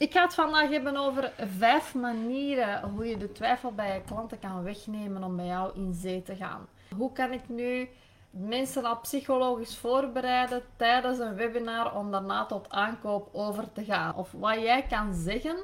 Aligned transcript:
Ik 0.00 0.12
ga 0.12 0.22
het 0.22 0.34
vandaag 0.34 0.70
hebben 0.70 0.96
over 0.96 1.32
vijf 1.58 1.94
manieren 1.94 2.90
hoe 2.90 3.06
je 3.06 3.16
de 3.16 3.32
twijfel 3.32 3.72
bij 3.72 3.94
je 3.94 4.02
klanten 4.02 4.38
kan 4.38 4.62
wegnemen 4.62 5.24
om 5.24 5.36
bij 5.36 5.46
jou 5.46 5.70
in 5.74 5.94
zee 5.94 6.22
te 6.22 6.36
gaan. 6.36 6.68
Hoe 6.96 7.12
kan 7.12 7.32
ik 7.32 7.48
nu 7.48 7.88
mensen 8.30 8.84
al 8.84 9.00
psychologisch 9.00 9.76
voorbereiden 9.76 10.62
tijdens 10.76 11.18
een 11.18 11.34
webinar 11.34 11.96
om 11.96 12.10
daarna 12.10 12.46
tot 12.46 12.70
aankoop 12.70 13.28
over 13.32 13.72
te 13.72 13.84
gaan? 13.84 14.14
Of 14.14 14.32
wat 14.32 14.60
jij 14.60 14.82
kan 14.82 15.14
zeggen, 15.14 15.56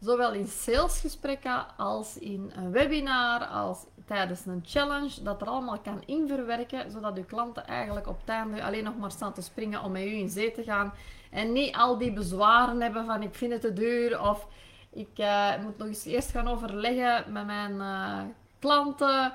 zowel 0.00 0.32
in 0.32 0.46
salesgesprekken 0.46 1.76
als 1.76 2.18
in 2.18 2.52
een 2.56 2.70
webinar, 2.70 3.46
als 3.46 3.84
tijdens 4.06 4.46
een 4.46 4.62
challenge, 4.66 5.22
dat 5.22 5.40
er 5.40 5.48
allemaal 5.48 5.78
kan 5.78 6.02
inverwerken, 6.06 6.90
zodat 6.90 7.16
uw 7.16 7.24
klanten 7.24 7.66
eigenlijk 7.66 8.06
op 8.06 8.20
het 8.20 8.28
einde 8.28 8.64
alleen 8.64 8.84
nog 8.84 8.96
maar 8.96 9.10
staan 9.10 9.32
te 9.32 9.42
springen 9.42 9.82
om 9.82 9.92
met 9.92 10.02
u 10.02 10.14
in 10.14 10.30
zee 10.30 10.52
te 10.52 10.62
gaan 10.62 10.92
en 11.32 11.52
niet 11.52 11.76
al 11.76 11.98
die 11.98 12.12
bezwaren 12.12 12.80
hebben 12.80 13.06
van 13.06 13.22
ik 13.22 13.34
vind 13.34 13.52
het 13.52 13.60
te 13.60 13.72
duur 13.72 14.20
of 14.20 14.46
ik 14.90 15.18
uh, 15.18 15.58
moet 15.62 15.78
nog 15.78 15.88
eens 15.88 16.04
eerst 16.04 16.30
gaan 16.30 16.48
overleggen 16.48 17.32
met 17.32 17.46
mijn 17.46 17.72
uh, 17.72 18.20
klanten, 18.58 19.32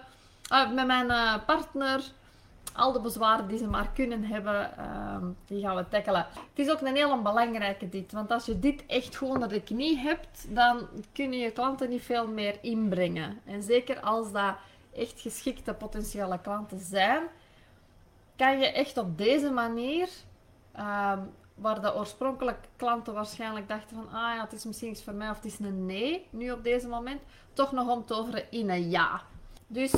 uh, 0.51 0.71
met 0.71 0.87
mijn 0.87 1.41
partner. 1.45 2.01
Al 2.73 2.91
de 2.91 3.01
bezwaren 3.01 3.47
die 3.47 3.57
ze 3.57 3.67
maar 3.67 3.89
kunnen 3.93 4.23
hebben, 4.23 4.77
ehm, 4.77 5.25
die 5.45 5.61
gaan 5.61 5.75
we 5.75 5.87
tackelen. 5.87 6.27
Het 6.33 6.59
is 6.65 6.69
ook 6.69 6.81
een 6.81 6.95
hele 6.95 7.21
belangrijke 7.21 7.89
dit, 7.89 8.11
want 8.11 8.31
als 8.31 8.45
je 8.45 8.59
dit 8.59 8.85
echt 8.85 9.17
gewoon 9.17 9.33
onder 9.33 9.49
de 9.49 9.61
knie 9.61 9.97
hebt, 9.97 10.55
dan 10.55 10.87
kunnen 11.13 11.39
je 11.39 11.51
klanten 11.51 11.89
niet 11.89 12.01
veel 12.01 12.27
meer 12.27 12.57
inbrengen. 12.61 13.39
En 13.45 13.63
zeker 13.63 13.99
als 13.99 14.31
dat 14.31 14.55
echt 14.95 15.21
geschikte 15.21 15.73
potentiële 15.73 16.39
klanten 16.41 16.79
zijn, 16.79 17.23
kan 18.35 18.59
je 18.59 18.71
echt 18.71 18.97
op 18.97 19.17
deze 19.17 19.51
manier 19.51 20.09
ehm, 20.71 21.19
waar 21.57 21.81
de 21.81 21.95
oorspronkelijke 21.95 22.67
klanten 22.75 23.13
waarschijnlijk 23.13 23.67
dachten 23.67 23.95
van 23.95 24.05
ah 24.05 24.35
ja, 24.35 24.41
het 24.41 24.53
is 24.53 24.65
misschien 24.65 24.89
iets 24.89 25.03
voor 25.03 25.13
mij 25.13 25.29
of 25.29 25.35
het 25.35 25.45
is 25.45 25.59
een 25.59 25.85
nee, 25.85 26.27
nu 26.29 26.51
op 26.51 26.63
deze 26.63 26.87
moment, 26.87 27.21
toch 27.53 27.71
nog 27.71 27.89
om 27.89 28.05
te 28.05 28.13
overen 28.13 28.51
in 28.51 28.69
een 28.69 28.89
ja. 28.89 29.21
Dus 29.67 29.93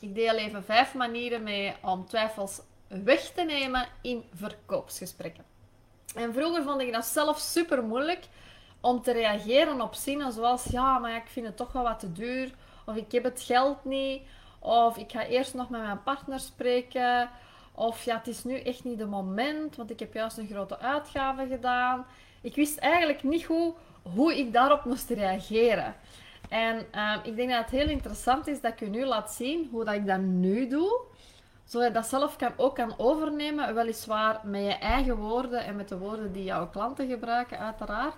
ik 0.00 0.14
deel 0.14 0.34
even 0.34 0.64
vijf 0.64 0.94
manieren 0.94 1.42
mee 1.42 1.74
om 1.82 2.06
twijfels 2.06 2.60
weg 2.88 3.20
te 3.20 3.42
nemen 3.42 3.88
in 4.02 4.24
verkoopsgesprekken. 4.34 5.44
En 6.14 6.34
vroeger 6.34 6.62
vond 6.62 6.80
ik 6.80 6.92
dat 6.92 7.04
zelf 7.04 7.38
super 7.38 7.84
moeilijk 7.84 8.28
om 8.80 9.02
te 9.02 9.12
reageren 9.12 9.80
op 9.80 9.94
zinnen 9.94 10.32
zoals 10.32 10.64
ja, 10.64 10.98
maar 10.98 11.16
ik 11.16 11.26
vind 11.26 11.46
het 11.46 11.56
toch 11.56 11.72
wel 11.72 11.82
wat 11.82 11.98
te 11.98 12.12
duur, 12.12 12.54
of 12.86 12.96
ik 12.96 13.12
heb 13.12 13.24
het 13.24 13.42
geld 13.42 13.84
niet, 13.84 14.22
of 14.58 14.96
ik 14.96 15.10
ga 15.10 15.26
eerst 15.26 15.54
nog 15.54 15.68
met 15.68 15.80
mijn 15.80 16.02
partner 16.02 16.40
spreken, 16.40 17.30
of 17.72 18.04
ja, 18.04 18.16
het 18.16 18.26
is 18.26 18.44
nu 18.44 18.60
echt 18.60 18.84
niet 18.84 18.98
de 18.98 19.06
moment, 19.06 19.76
want 19.76 19.90
ik 19.90 19.98
heb 19.98 20.14
juist 20.14 20.38
een 20.38 20.48
grote 20.48 20.78
uitgave 20.78 21.46
gedaan. 21.46 22.06
Ik 22.40 22.54
wist 22.54 22.78
eigenlijk 22.78 23.22
niet 23.22 23.44
goed 23.44 23.74
hoe 24.02 24.38
ik 24.38 24.52
daarop 24.52 24.84
moest 24.84 25.10
reageren. 25.10 25.94
En 26.48 26.86
ehm, 26.90 27.18
ik 27.22 27.36
denk 27.36 27.50
dat 27.50 27.58
het 27.58 27.70
heel 27.70 27.88
interessant 27.88 28.46
is 28.46 28.60
dat 28.60 28.72
ik 28.72 28.80
u 28.80 28.88
nu 28.88 29.04
laat 29.04 29.32
zien 29.32 29.68
hoe 29.70 29.84
dat 29.84 29.94
ik 29.94 30.06
dat 30.06 30.20
nu 30.20 30.68
doe. 30.68 31.00
Zodat 31.64 31.88
je 31.88 31.94
dat 31.94 32.06
zelf 32.06 32.36
kan, 32.36 32.52
ook 32.56 32.74
kan 32.74 32.94
overnemen, 32.96 33.74
weliswaar 33.74 34.40
met 34.44 34.64
je 34.64 34.74
eigen 34.74 35.16
woorden 35.16 35.64
en 35.64 35.76
met 35.76 35.88
de 35.88 35.98
woorden 35.98 36.32
die 36.32 36.44
jouw 36.44 36.68
klanten 36.68 37.08
gebruiken, 37.08 37.58
uiteraard. 37.58 38.14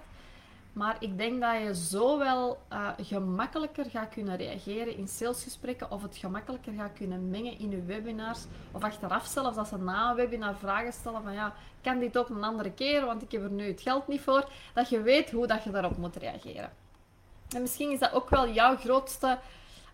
Maar 0.73 0.97
ik 0.99 1.19
denk 1.19 1.41
dat 1.41 1.63
je 1.63 1.75
zo 1.75 2.19
wel 2.19 2.59
uh, 2.73 2.89
gemakkelijker 3.01 3.85
gaat 3.91 4.09
kunnen 4.09 4.37
reageren 4.37 4.97
in 4.97 5.09
salesgesprekken 5.09 5.91
of 5.91 6.03
het 6.03 6.17
gemakkelijker 6.17 6.73
gaat 6.73 6.93
kunnen 6.93 7.31
mengen 7.31 7.59
in 7.59 7.71
je 7.71 7.83
webinars. 7.83 8.45
Of 8.73 8.83
achteraf 8.83 9.27
zelfs 9.27 9.57
als 9.57 9.69
ze 9.69 9.79
na 9.79 10.11
een 10.11 10.17
webinar 10.17 10.57
vragen 10.57 10.93
stellen 10.93 11.23
van 11.23 11.33
ja, 11.33 11.55
kan 11.83 11.99
dit 11.99 12.19
ook 12.19 12.29
een 12.29 12.45
andere 12.45 12.73
keer, 12.73 13.05
want 13.05 13.23
ik 13.23 13.33
heb 13.33 13.43
er 13.43 13.51
nu 13.51 13.67
het 13.67 13.81
geld 13.81 14.09
niet 14.09 14.21
voor. 14.21 14.49
Dat 14.75 14.89
je 14.89 15.03
weet 15.03 15.31
hoe 15.31 15.47
dat 15.47 15.65
je 15.65 15.71
daarop 15.71 15.97
moet 15.97 16.17
reageren. 16.17 16.73
En 17.55 17.61
misschien 17.61 17.91
is 17.91 17.99
dat 17.99 18.13
ook 18.13 18.31
wel 18.31 18.49
jouw 18.49 18.77
grootste 18.77 19.39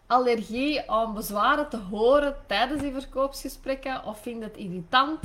allergie 0.07 0.89
om 0.89 1.15
bezwaren 1.15 1.69
te 1.69 1.77
horen 1.77 2.37
tijdens 2.47 2.83
die 2.83 2.93
verkoopsgesprekken. 2.93 4.05
Of 4.05 4.23
vind 4.23 4.43
het 4.43 4.57
irritant 4.57 5.21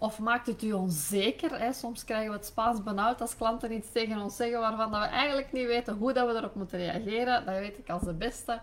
of 0.00 0.18
maakt 0.18 0.46
het 0.46 0.62
u 0.62 0.72
onzeker? 0.72 1.58
Hè? 1.58 1.72
Soms 1.72 2.04
krijgen 2.04 2.30
we 2.30 2.36
het 2.36 2.46
Spaans 2.46 2.82
benauwd 2.82 3.20
als 3.20 3.36
klanten 3.36 3.72
iets 3.72 3.92
tegen 3.92 4.20
ons 4.20 4.36
zeggen 4.36 4.60
waarvan 4.60 4.90
dat 4.90 5.00
we 5.00 5.06
eigenlijk 5.06 5.52
niet 5.52 5.66
weten 5.66 5.96
hoe 5.96 6.12
dat 6.12 6.26
we 6.26 6.38
erop 6.38 6.54
moeten 6.54 6.78
reageren. 6.78 7.44
Dat 7.44 7.54
weet 7.54 7.78
ik 7.78 7.90
als 7.90 8.02
de 8.02 8.12
beste. 8.12 8.60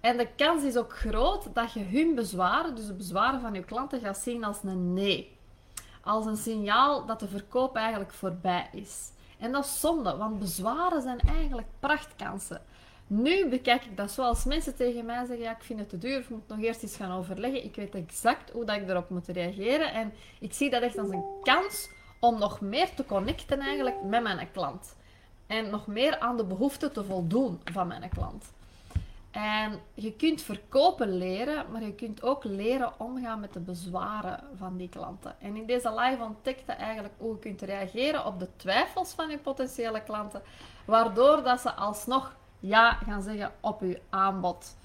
En 0.00 0.16
de 0.16 0.28
kans 0.36 0.62
is 0.62 0.76
ook 0.76 0.96
groot 0.96 1.54
dat 1.54 1.72
je 1.72 1.84
hun 1.84 2.14
bezwaren, 2.14 2.74
dus 2.74 2.86
de 2.86 2.94
bezwaren 2.94 3.40
van 3.40 3.54
je 3.54 3.64
klanten, 3.64 4.00
gaat 4.00 4.18
zien 4.18 4.44
als 4.44 4.62
een 4.62 4.94
nee. 4.94 5.36
Als 6.02 6.26
een 6.26 6.36
signaal 6.36 7.06
dat 7.06 7.20
de 7.20 7.28
verkoop 7.28 7.76
eigenlijk 7.76 8.12
voorbij 8.12 8.68
is. 8.72 9.10
En 9.38 9.52
dat 9.52 9.64
is 9.64 9.80
zonde, 9.80 10.16
want 10.16 10.38
bezwaren 10.38 11.02
zijn 11.02 11.20
eigenlijk 11.20 11.68
prachtkansen. 11.80 12.62
Nu 13.12 13.48
bekijk 13.48 13.84
ik 13.84 13.96
dat 13.96 14.10
zoals 14.10 14.44
mensen 14.44 14.76
tegen 14.76 15.04
mij 15.04 15.24
zeggen: 15.26 15.44
ja, 15.44 15.50
ik 15.50 15.62
vind 15.62 15.78
het 15.78 15.88
te 15.88 15.98
duur, 15.98 16.18
ik 16.18 16.28
moet 16.28 16.48
nog 16.48 16.60
eerst 16.60 16.82
eens 16.82 16.96
gaan 16.96 17.18
overleggen. 17.18 17.64
Ik 17.64 17.74
weet 17.74 17.94
exact 17.94 18.50
hoe 18.50 18.64
dat 18.64 18.76
ik 18.76 18.88
erop 18.88 19.10
moet 19.10 19.28
reageren. 19.28 19.92
En 19.92 20.12
ik 20.40 20.52
zie 20.52 20.70
dat 20.70 20.82
echt 20.82 20.98
als 20.98 21.10
een 21.10 21.24
kans 21.42 21.88
om 22.20 22.38
nog 22.38 22.60
meer 22.60 22.94
te 22.94 23.04
connecten 23.04 23.60
eigenlijk 23.60 24.02
met 24.02 24.22
mijn 24.22 24.50
klant. 24.52 24.96
En 25.46 25.70
nog 25.70 25.86
meer 25.86 26.18
aan 26.18 26.36
de 26.36 26.44
behoeften 26.44 26.92
te 26.92 27.04
voldoen 27.04 27.60
van 27.64 27.86
mijn 27.86 28.08
klant. 28.08 28.52
En 29.30 29.80
je 29.94 30.12
kunt 30.12 30.42
verkopen 30.42 31.18
leren, 31.18 31.70
maar 31.72 31.82
je 31.82 31.94
kunt 31.94 32.22
ook 32.22 32.44
leren 32.44 33.00
omgaan 33.00 33.40
met 33.40 33.52
de 33.52 33.60
bezwaren 33.60 34.40
van 34.56 34.76
die 34.76 34.88
klanten. 34.88 35.40
En 35.40 35.56
in 35.56 35.66
deze 35.66 35.94
live 35.94 36.22
ontdekte 36.22 36.72
eigenlijk 36.72 37.14
hoe 37.18 37.32
je 37.32 37.38
kunt 37.38 37.62
reageren 37.62 38.26
op 38.26 38.38
de 38.38 38.48
twijfels 38.56 39.12
van 39.12 39.30
je 39.30 39.38
potentiële 39.38 40.02
klanten, 40.02 40.42
waardoor 40.84 41.42
dat 41.42 41.60
ze 41.60 41.72
alsnog 41.72 42.38
ja 42.60 42.92
gaan 42.92 43.22
zeggen 43.22 43.52
op 43.60 43.80
uw 43.80 43.94
aanbod. 44.10 44.76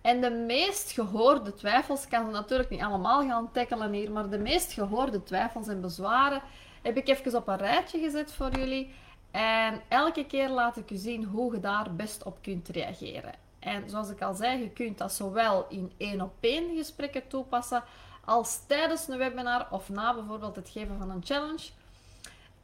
En 0.00 0.20
de 0.20 0.30
meest 0.30 0.90
gehoorde 0.90 1.54
twijfels, 1.54 2.08
kan 2.08 2.24
ze 2.24 2.30
natuurlijk 2.30 2.70
niet 2.70 2.82
allemaal 2.82 3.28
gaan 3.28 3.52
tackelen 3.52 3.92
hier, 3.92 4.12
maar 4.12 4.28
de 4.28 4.38
meest 4.38 4.72
gehoorde 4.72 5.22
twijfels 5.22 5.68
en 5.68 5.80
bezwaren 5.80 6.42
heb 6.82 6.96
ik 6.96 7.08
even 7.08 7.36
op 7.36 7.48
een 7.48 7.56
rijtje 7.56 7.98
gezet 7.98 8.32
voor 8.32 8.50
jullie. 8.56 8.94
En 9.30 9.80
elke 9.88 10.26
keer 10.26 10.48
laat 10.48 10.76
ik 10.76 10.90
u 10.90 10.96
zien 10.96 11.24
hoe 11.24 11.54
je 11.54 11.60
daar 11.60 11.94
best 11.94 12.22
op 12.22 12.38
kunt 12.42 12.68
reageren. 12.68 13.32
En 13.58 13.90
zoals 13.90 14.10
ik 14.10 14.22
al 14.22 14.34
zei, 14.34 14.60
je 14.60 14.70
kunt 14.70 14.98
dat 14.98 15.12
zowel 15.12 15.66
in 15.68 15.92
één 15.96 16.20
op 16.20 16.32
één 16.40 16.76
gesprekken 16.76 17.28
toepassen, 17.28 17.82
als 18.24 18.66
tijdens 18.66 19.08
een 19.08 19.18
webinar 19.18 19.66
of 19.70 19.88
na 19.88 20.14
bijvoorbeeld 20.14 20.56
het 20.56 20.68
geven 20.68 20.98
van 20.98 21.10
een 21.10 21.24
challenge. 21.24 21.68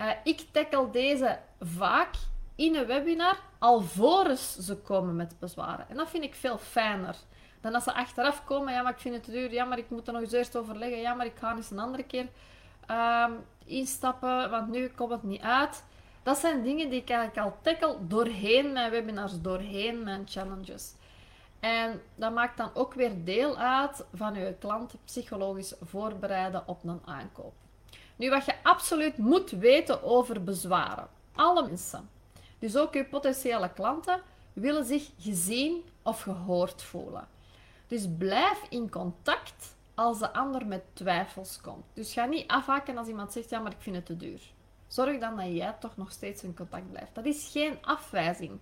Uh, 0.01 0.11
ik 0.25 0.47
tackle 0.51 0.91
deze 0.91 1.39
vaak 1.61 2.15
in 2.55 2.75
een 2.75 2.87
webinar 2.87 3.37
alvorens 3.63 4.57
ze 4.57 4.77
komen 4.77 5.17
met 5.17 5.35
bezwaren. 5.39 5.89
En 5.89 5.97
dat 5.97 6.09
vind 6.09 6.25
ik 6.25 6.35
veel 6.35 6.59
fijner 6.59 7.17
dan 7.61 7.75
als 7.75 7.85
ze 7.85 7.93
achteraf 7.95 8.45
komen. 8.45 8.73
Ja, 8.73 8.83
maar 8.83 8.93
ik 8.93 9.01
vind 9.01 9.15
het 9.15 9.25
te 9.25 9.31
duur. 9.31 9.53
Ja, 9.53 9.65
maar 9.65 9.79
ik 9.79 9.91
moet 9.91 10.07
er 10.07 10.13
nog 10.13 10.23
eens 10.23 10.33
eerst 10.33 10.57
overleggen. 10.57 11.01
Ja, 11.01 11.15
maar 11.15 11.27
ik 11.27 11.37
ga 11.37 11.57
eens 11.57 11.71
een 11.71 11.79
andere 11.79 12.03
keer 12.03 12.27
um, 12.91 13.45
instappen, 13.65 14.51
want 14.51 14.69
nu 14.69 14.89
komt 14.89 15.11
het 15.11 15.23
niet 15.23 15.41
uit. 15.41 15.85
Dat 16.23 16.39
zijn 16.39 16.63
dingen 16.63 16.91
die 16.91 17.01
ik 17.01 17.11
eigenlijk 17.11 17.47
al 17.47 17.59
tackle 17.63 17.97
doorheen 18.07 18.73
mijn 18.73 18.91
webinars, 18.91 19.41
doorheen 19.41 20.05
mijn 20.05 20.23
challenges. 20.29 20.95
En 21.61 22.03
dat 22.15 22.33
maakt 22.33 22.57
dan 22.57 22.71
ook 22.75 22.95
weer 22.95 23.25
deel 23.25 23.57
uit 23.57 24.05
van 24.15 24.35
je 24.35 24.55
klant 24.59 24.95
psychologisch 25.05 25.75
voorbereiden 25.81 26.63
op 26.67 26.85
een 26.85 27.03
aankoop. 27.05 27.55
Nu, 28.17 28.31
wat 28.31 28.45
je 28.45 28.55
absoluut 28.63 29.17
moet 29.17 29.51
weten 29.51 30.03
over 30.03 30.45
bezwaren. 30.45 31.09
Alle 31.35 31.67
mensen 31.67 32.09
dus 32.63 32.77
ook 32.77 32.95
uw 32.95 33.05
potentiële 33.05 33.73
klanten 33.73 34.21
willen 34.53 34.85
zich 34.85 35.11
gezien 35.19 35.85
of 36.03 36.23
gehoord 36.23 36.83
voelen. 36.83 37.29
Dus 37.87 38.09
blijf 38.19 38.67
in 38.69 38.91
contact 38.91 39.77
als 39.95 40.19
de 40.19 40.33
ander 40.33 40.67
met 40.67 40.83
twijfels 40.93 41.61
komt. 41.61 41.85
Dus 41.93 42.13
ga 42.13 42.25
niet 42.25 42.49
afhaken 42.49 42.97
als 42.99 43.09
iemand 43.09 43.33
zegt, 43.33 43.51
ja, 43.51 43.59
maar 43.59 43.73
ik 43.73 43.81
vind 43.81 43.97
het 43.97 44.07
te 44.07 44.17
duur. 44.17 44.41
Zorg 44.87 45.19
dan 45.19 45.37
dat 45.37 45.47
jij 45.47 45.75
toch 45.81 45.97
nog 45.97 46.13
steeds 46.13 46.43
in 46.43 46.55
contact 46.57 46.91
blijft. 46.91 47.15
Dat 47.15 47.25
is 47.25 47.49
geen 47.53 47.79
afwijzing. 47.81 48.59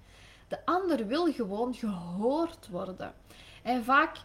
De 0.49 0.67
ander 0.67 1.07
wil 1.07 1.33
gewoon 1.33 1.75
gehoord 1.75 2.69
worden. 2.69 3.15
En 3.63 3.85
vaak 3.85 4.17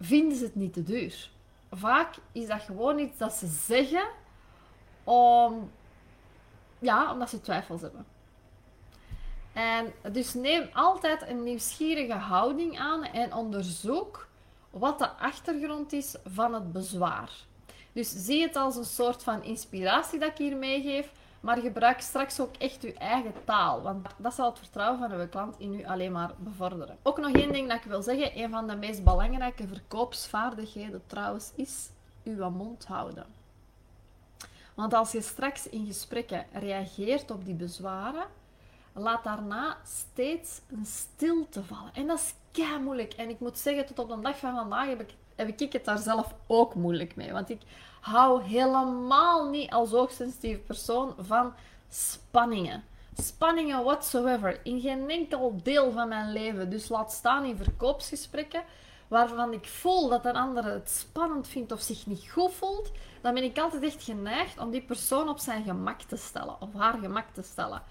vinden 0.00 0.36
ze 0.36 0.44
het 0.44 0.54
niet 0.54 0.72
te 0.72 0.82
duur. 0.82 1.30
Vaak 1.70 2.14
is 2.32 2.46
dat 2.46 2.62
gewoon 2.62 2.98
iets 2.98 3.18
dat 3.18 3.32
ze 3.32 3.46
zeggen 3.46 4.08
om, 5.04 5.70
ja, 6.78 7.12
omdat 7.12 7.30
ze 7.30 7.40
twijfels 7.40 7.80
hebben. 7.80 8.11
Dus 10.12 10.34
neem 10.34 10.68
altijd 10.72 11.28
een 11.28 11.42
nieuwsgierige 11.42 12.12
houding 12.12 12.78
aan 12.78 13.04
en 13.04 13.34
onderzoek 13.34 14.28
wat 14.70 14.98
de 14.98 15.10
achtergrond 15.10 15.92
is 15.92 16.16
van 16.24 16.54
het 16.54 16.72
bezwaar. 16.72 17.30
Dus 17.92 18.10
zie 18.10 18.42
het 18.42 18.56
als 18.56 18.76
een 18.76 18.84
soort 18.84 19.22
van 19.22 19.42
inspiratie 19.42 20.18
dat 20.18 20.30
ik 20.30 20.38
hier 20.38 20.56
meegeef, 20.56 21.12
maar 21.40 21.58
gebruik 21.58 22.00
straks 22.00 22.40
ook 22.40 22.56
echt 22.58 22.82
uw 22.82 22.92
eigen 22.92 23.32
taal, 23.44 23.82
want 23.82 24.06
dat 24.16 24.34
zal 24.34 24.50
het 24.50 24.58
vertrouwen 24.58 24.98
van 24.98 25.12
uw 25.20 25.28
klant 25.28 25.54
in 25.58 25.74
u 25.74 25.86
alleen 25.86 26.12
maar 26.12 26.34
bevorderen. 26.38 26.96
Ook 27.02 27.18
nog 27.18 27.32
één 27.32 27.52
ding 27.52 27.68
dat 27.68 27.76
ik 27.76 27.90
wil 27.90 28.02
zeggen, 28.02 28.38
een 28.38 28.50
van 28.50 28.66
de 28.66 28.76
meest 28.76 29.04
belangrijke 29.04 29.68
verkoopsvaardigheden 29.68 31.02
trouwens 31.06 31.52
is 31.54 31.88
uw 32.24 32.50
mond 32.50 32.84
houden. 32.84 33.26
Want 34.74 34.94
als 34.94 35.12
je 35.12 35.20
straks 35.20 35.68
in 35.68 35.86
gesprekken 35.86 36.46
reageert 36.52 37.30
op 37.30 37.44
die 37.44 37.54
bezwaren, 37.54 38.26
laat 38.92 39.24
daarna 39.24 39.76
steeds 39.84 40.60
een 40.70 40.86
stilte 40.86 41.64
vallen. 41.64 41.94
En 41.94 42.06
dat 42.06 42.18
is 42.18 42.34
kei 42.50 42.78
moeilijk. 42.78 43.12
En 43.12 43.28
ik 43.28 43.40
moet 43.40 43.58
zeggen, 43.58 43.86
tot 43.86 43.98
op 43.98 44.08
de 44.08 44.20
dag 44.20 44.38
van 44.38 44.54
vandaag 44.54 44.86
heb 44.86 45.00
ik, 45.00 45.14
heb 45.36 45.60
ik 45.60 45.72
het 45.72 45.84
daar 45.84 45.98
zelf 45.98 46.34
ook 46.46 46.74
moeilijk 46.74 47.16
mee. 47.16 47.32
Want 47.32 47.50
ik 47.50 47.60
hou 48.00 48.42
helemaal 48.42 49.48
niet 49.48 49.70
als 49.70 49.90
hoogsensitieve 49.90 50.60
persoon 50.60 51.14
van 51.18 51.52
spanningen. 51.88 52.84
Spanningen 53.16 53.84
whatsoever. 53.84 54.60
In 54.64 54.80
geen 54.80 55.10
enkel 55.10 55.60
deel 55.62 55.92
van 55.92 56.08
mijn 56.08 56.32
leven. 56.32 56.70
Dus 56.70 56.88
laat 56.88 57.12
staan 57.12 57.44
in 57.44 57.56
verkoopsgesprekken 57.56 58.62
waarvan 59.12 59.52
ik 59.52 59.66
voel 59.66 60.08
dat 60.08 60.24
een 60.24 60.36
ander 60.36 60.64
het 60.64 60.90
spannend 60.90 61.48
vindt 61.48 61.72
of 61.72 61.80
zich 61.80 62.06
niet 62.06 62.30
goed 62.30 62.52
voelt, 62.52 62.90
dan 63.20 63.34
ben 63.34 63.42
ik 63.42 63.58
altijd 63.58 63.82
echt 63.82 64.02
geneigd 64.02 64.58
om 64.58 64.70
die 64.70 64.82
persoon 64.82 65.28
op 65.28 65.38
zijn 65.38 65.64
gemak 65.64 66.00
te 66.00 66.16
stellen, 66.16 66.60
of 66.60 66.68
haar 66.76 66.98
gemak 66.98 67.26
te 67.32 67.42
stellen. 67.42 67.82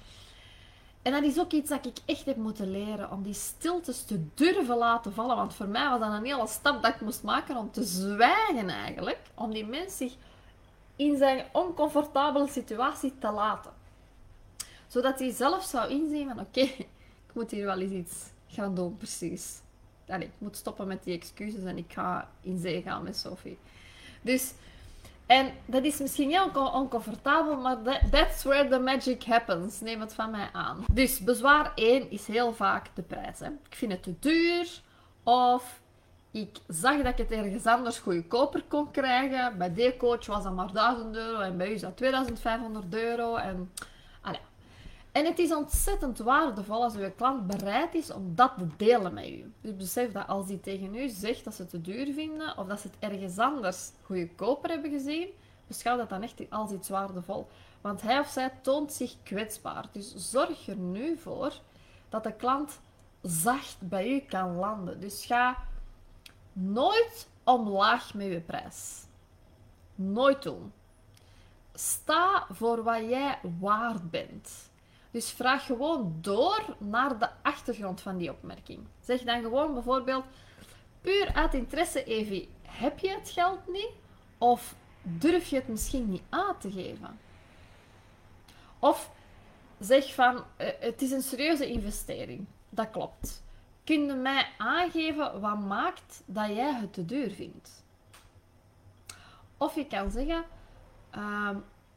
En 1.02 1.12
dat 1.12 1.24
is 1.24 1.40
ook 1.40 1.52
iets 1.52 1.70
dat 1.70 1.86
ik 1.86 1.98
echt 2.06 2.26
heb 2.26 2.36
moeten 2.36 2.72
leren, 2.72 3.12
om 3.12 3.24
die 3.24 3.34
stiltes 3.34 4.04
te 4.04 4.26
durven 4.34 4.78
laten 4.78 5.14
vallen. 5.14 5.36
Want 5.36 5.54
voor 5.54 5.68
mij 5.68 5.90
was 5.90 6.00
dat 6.00 6.12
een 6.12 6.26
hele 6.26 6.48
stap 6.48 6.84
dat 6.84 6.94
ik 6.94 7.02
moest 7.02 7.24
maken 7.24 7.58
om 7.58 7.72
te 7.72 7.84
zwijgen 7.84 8.70
eigenlijk, 8.70 9.20
om 9.34 9.54
die 9.54 9.66
mens 9.66 9.98
zich 9.98 10.14
in 10.96 11.18
zijn 11.18 11.46
oncomfortabele 11.52 12.48
situatie 12.48 13.14
te 13.20 13.32
laten. 13.32 13.72
Zodat 14.88 15.20
hij 15.20 15.32
zelf 15.32 15.64
zou 15.64 15.92
inzien 15.92 16.28
van 16.28 16.40
oké, 16.40 16.62
ik 17.28 17.34
moet 17.34 17.52
hier 17.52 17.66
wel 17.66 17.80
eens 17.80 17.92
iets 17.92 18.16
gaan 18.48 18.76
doen, 18.76 18.98
precies. 18.98 19.60
Allee, 20.08 20.28
ik 20.28 20.34
moet 20.38 20.56
stoppen 20.56 20.88
met 20.88 21.04
die 21.04 21.18
excuses 21.18 21.64
en 21.64 21.78
ik 21.78 21.94
ga 21.94 22.30
in 22.42 22.60
zee 22.60 22.82
gaan 22.82 23.04
met 23.04 23.18
Sophie. 23.18 23.58
Dus, 24.22 24.54
en 25.32 25.52
dat 25.66 25.84
is 25.84 26.00
misschien 26.00 26.30
heel 26.30 26.50
oncomfortabel, 26.74 27.58
maar 27.58 27.78
that's 28.12 28.44
where 28.44 28.70
the 28.70 28.80
magic 28.80 29.24
happens. 29.24 29.80
Neem 29.82 30.00
het 30.00 30.14
van 30.14 30.32
mij 30.32 30.50
aan. 30.52 30.86
Dus 30.94 31.20
bezwaar 31.20 31.72
1 31.76 32.12
is 32.12 32.28
heel 32.28 32.54
vaak 32.54 32.88
de 32.94 33.02
prijs. 33.02 33.40
Hè. 33.40 33.46
Ik 33.46 33.76
vind 33.76 33.92
het 33.92 34.04
te 34.04 34.16
duur, 34.20 34.82
of 35.24 35.82
ik 36.32 36.58
zag 36.68 36.98
dat 36.98 37.06
ik 37.06 37.18
het 37.18 37.32
ergens 37.32 37.66
anders 37.66 37.98
goedkoper 37.98 38.64
kon 38.68 38.92
krijgen. 38.92 39.58
Bij 39.58 39.70
D-coach 39.70 40.26
was 40.26 40.44
dat 40.44 40.54
maar 40.54 40.72
1000 40.72 41.16
euro 41.16 41.40
en 41.40 41.58
bij 41.58 41.70
u 41.70 41.74
is 41.74 41.82
dat 41.82 41.98
2500 41.98 42.96
euro. 42.96 43.36
En, 43.36 43.72
en 45.12 45.26
het 45.26 45.40
is 45.40 45.54
ontzettend 45.54 46.18
waardevol 46.18 46.84
als 46.84 46.96
uw 46.96 47.12
klant 47.12 47.48
bereid 47.48 47.94
is 47.94 48.12
om 48.12 48.36
dat 48.36 48.52
te 48.58 48.68
delen 48.78 49.14
met 49.14 49.30
u. 49.30 49.54
Dus 49.62 49.76
besef 49.76 50.12
dat 50.12 50.28
als 50.28 50.48
hij 50.48 50.58
tegen 50.58 50.96
u 50.96 51.10
zegt 51.10 51.44
dat 51.44 51.56
ze 51.56 51.62
het 51.62 51.72
te 51.72 51.82
duur 51.82 52.14
vinden 52.14 52.58
of 52.58 52.68
dat 52.68 52.80
ze 52.80 52.88
het 52.88 53.12
ergens 53.12 53.38
anders 53.38 53.92
goedkoper 54.04 54.70
hebben 54.70 54.92
gezien, 54.92 55.28
beschouw 55.68 55.98
dat 55.98 56.10
dan 56.10 56.24
echt 56.24 56.50
als 56.50 56.72
iets 56.72 56.90
waardevol. 56.90 57.48
Want 57.82 58.02
hij 58.02 58.20
of 58.20 58.28
zij 58.28 58.52
toont 58.62 58.94
zich 58.94 59.16
kwetsbaar. 59.24 59.86
Dus 59.92 60.14
zorg 60.16 60.68
er 60.68 60.78
nu 60.78 61.18
voor 61.18 61.54
dat 62.10 62.24
de 62.24 62.34
klant 62.34 62.80
zacht 63.22 63.78
bij 63.80 64.10
u 64.10 64.20
kan 64.20 64.56
landen. 64.56 65.00
Dus 65.00 65.26
ga 65.26 65.58
nooit 66.54 67.28
omlaag 67.44 68.14
met 68.14 68.28
je 68.28 68.40
prijs. 68.40 69.06
Nooit 69.96 70.44
doen. 70.44 70.74
Sta 71.74 72.46
voor 72.50 72.84
wat 72.84 73.10
jij 73.10 73.40
waard 73.60 74.12
bent. 74.12 74.71
Dus 75.12 75.32
vraag 75.32 75.66
gewoon 75.66 76.18
door 76.22 76.76
naar 76.78 77.20
de 77.20 77.30
achtergrond 77.42 78.02
van 78.02 78.18
die 78.18 78.32
opmerking. 78.32 78.80
Zeg 79.00 79.22
dan 79.22 79.42
gewoon 79.42 79.74
bijvoorbeeld, 79.74 80.26
puur 81.02 81.34
uit 81.34 81.54
interesse, 81.54 82.04
Evie, 82.04 82.50
heb 82.62 83.00
je 83.00 83.10
het 83.10 83.30
geld 83.30 83.68
niet? 83.68 83.92
Of 84.38 84.76
durf 85.02 85.48
je 85.48 85.56
het 85.56 85.68
misschien 85.68 86.10
niet 86.10 86.24
aan 86.30 86.58
te 86.58 86.72
geven? 86.72 87.20
Of 88.80 89.12
zeg 89.80 90.14
van, 90.14 90.44
eh, 90.58 90.68
het 90.80 91.02
is 91.02 91.12
een 91.12 91.22
serieuze 91.22 91.68
investering. 91.68 92.46
Dat 92.70 92.90
klopt. 92.90 93.44
Kun 93.84 94.06
je 94.06 94.14
mij 94.14 94.48
aangeven 94.58 95.42
wat 95.42 95.60
maakt 95.60 96.24
dat 96.26 96.48
jij 96.48 96.74
het 96.74 96.94
te 96.94 97.06
duur 97.06 97.32
vindt? 97.32 97.84
Of 99.58 99.76
je 99.76 99.88
kan 99.88 100.12
zeggen, 100.12 100.44
uh, 101.16 101.50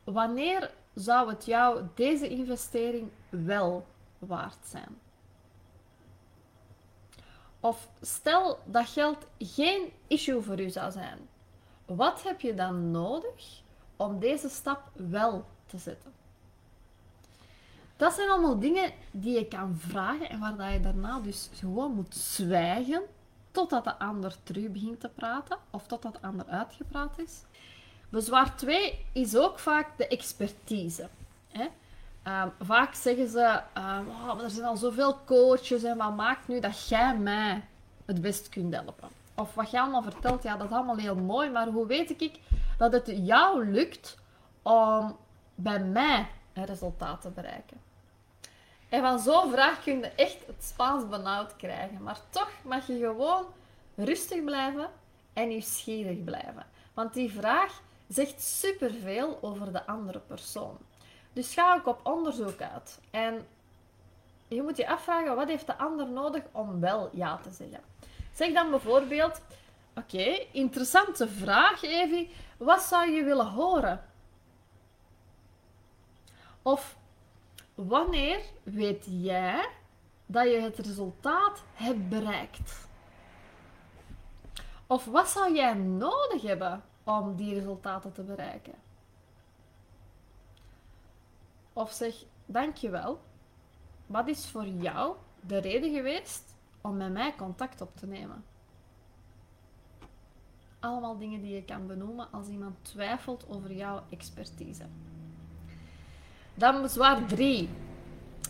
wanneer 0.05 0.71
zou 0.95 1.29
het 1.29 1.45
jou 1.45 1.83
deze 1.95 2.29
investering 2.29 3.11
wel 3.29 3.87
waard 4.19 4.67
zijn? 4.67 4.99
Of 7.61 7.89
stel 8.01 8.59
dat 8.65 8.89
geld 8.89 9.27
geen 9.39 9.93
issue 10.07 10.41
voor 10.41 10.61
u 10.61 10.71
zou 10.71 10.93
zijn. 10.93 11.19
Wat 11.87 12.23
heb 12.23 12.41
je 12.41 12.55
dan 12.55 12.91
nodig 12.91 13.63
om 13.97 14.19
deze 14.19 14.49
stap 14.49 14.91
wel 14.93 15.45
te 15.67 15.79
zetten? 15.79 16.13
Dat 17.97 18.13
zijn 18.13 18.31
allemaal 18.31 18.59
dingen 18.59 18.93
die 19.11 19.39
je 19.39 19.49
kan 19.49 19.77
vragen 19.77 20.29
en 20.29 20.57
waar 20.57 20.73
je 20.73 20.81
daarna 20.81 21.21
dus 21.21 21.51
gewoon 21.53 21.95
moet 21.95 22.15
zwijgen 22.15 23.03
totdat 23.51 23.85
de 23.85 23.99
ander 23.99 24.37
terug 24.43 24.71
begint 24.71 25.01
te 25.01 25.09
praten 25.09 25.59
of 25.71 25.87
totdat 25.87 26.13
de 26.13 26.27
ander 26.27 26.47
uitgepraat 26.47 27.19
is. 27.19 27.43
Bezwaar 28.15 28.57
2 28.57 29.07
is 29.13 29.37
ook 29.37 29.59
vaak 29.59 29.89
de 29.97 30.09
expertise. 30.09 31.09
Hè? 31.49 31.67
Ehm, 32.23 32.49
vaak 32.61 32.95
zeggen 32.95 33.29
ze, 33.29 33.61
um, 33.79 34.09
oh, 34.09 34.43
er 34.43 34.51
zijn 34.51 34.67
al 34.67 34.77
zoveel 34.77 35.19
coaches 35.25 35.83
en 35.83 35.97
wat 35.97 36.17
maakt 36.17 36.49
nu 36.49 36.61
dat 36.61 36.89
jij 36.89 37.17
mij 37.17 37.65
het 38.05 38.21
best 38.21 38.49
kunt 38.49 38.75
helpen? 38.75 39.09
Of 39.35 39.55
wat 39.55 39.71
jij 39.71 39.81
allemaal 39.81 40.03
vertelt, 40.03 40.43
ja, 40.43 40.57
dat 40.57 40.67
is 40.67 40.77
allemaal 40.77 40.97
heel 40.97 41.17
mooi, 41.17 41.51
maar 41.51 41.67
hoe 41.67 41.87
weet 41.87 42.23
ik 42.23 42.41
dat 42.79 42.93
het 42.93 43.13
jou 43.23 43.71
lukt 43.71 44.19
om 44.63 45.17
bij 45.55 45.81
mij 45.81 46.27
een 46.53 46.65
resultaat 46.65 47.21
te 47.21 47.31
bereiken? 47.31 47.77
En 48.89 49.01
van 49.01 49.19
zo'n 49.19 49.51
vraag 49.51 49.83
kun 49.83 49.99
je 49.99 50.11
echt 50.17 50.47
het 50.47 50.65
Spaans 50.65 51.09
benauwd 51.09 51.57
krijgen. 51.57 52.03
Maar 52.03 52.19
toch 52.31 52.51
mag 52.63 52.87
je 52.87 52.99
gewoon 52.99 53.45
rustig 53.95 54.45
blijven 54.45 54.91
en 55.33 55.49
nieuwsgierig 55.49 56.25
blijven. 56.25 56.67
Want 56.95 57.15
die 57.15 57.33
vraag 57.33 57.83
zegt 58.09 58.43
superveel 58.43 59.39
over 59.41 59.73
de 59.73 59.87
andere 59.87 60.19
persoon. 60.19 60.79
Dus 61.33 61.55
ga 61.55 61.75
ook 61.75 61.87
op 61.87 62.01
onderzoek 62.03 62.61
uit. 62.61 63.01
En 63.11 63.47
je 64.49 64.63
moet 64.63 64.77
je 64.77 64.89
afvragen, 64.89 65.37
wat 65.37 65.49
heeft 65.49 65.67
de 65.67 65.79
ander 65.79 66.09
nodig 66.09 66.43
om 66.53 66.81
wel 66.81 67.11
ja 67.13 67.37
te 67.37 67.51
zeggen? 67.51 67.81
Zeg 68.33 68.53
dan 68.53 68.71
bijvoorbeeld, 68.71 69.41
oké, 69.95 70.47
interessante 70.53 71.29
vraag 71.29 71.83
Evie, 71.83 72.35
wat 72.57 72.83
zou 72.83 73.11
je 73.11 73.25
willen 73.25 73.47
horen? 73.47 74.05
Of, 76.63 76.97
wanneer 77.75 78.41
weet 78.63 79.05
jij 79.09 79.69
dat 80.27 80.45
je 80.45 80.61
het 80.61 80.79
resultaat 80.79 81.63
hebt 81.75 82.09
bereikt? 82.09 82.89
Of 84.87 85.05
wat 85.05 85.29
zou 85.29 85.55
jij 85.55 85.75
nodig 85.75 86.43
hebben 86.43 86.83
om 87.05 87.37
die 87.37 87.55
resultaten 87.55 88.13
te 88.13 88.23
bereiken. 88.23 88.75
Of 91.73 91.93
zeg, 91.93 92.15
dankjewel. 92.47 93.21
Wat 94.07 94.29
is 94.29 94.47
voor 94.47 94.67
jou 94.67 95.17
de 95.41 95.59
reden 95.59 95.95
geweest 95.95 96.55
om 96.81 96.97
met 96.97 97.13
mij 97.13 97.35
contact 97.37 97.81
op 97.81 97.97
te 97.97 98.07
nemen? 98.07 98.45
Allemaal 100.81 101.19
dingen 101.19 101.41
die 101.41 101.55
je 101.55 101.65
kan 101.65 101.87
benoemen 101.87 102.31
als 102.31 102.49
iemand 102.49 102.77
twijfelt 102.83 103.49
over 103.49 103.73
jouw 103.73 104.03
expertise. 104.11 104.87
Dan 106.55 106.83
bezwaar 106.83 107.27
3. 107.27 107.69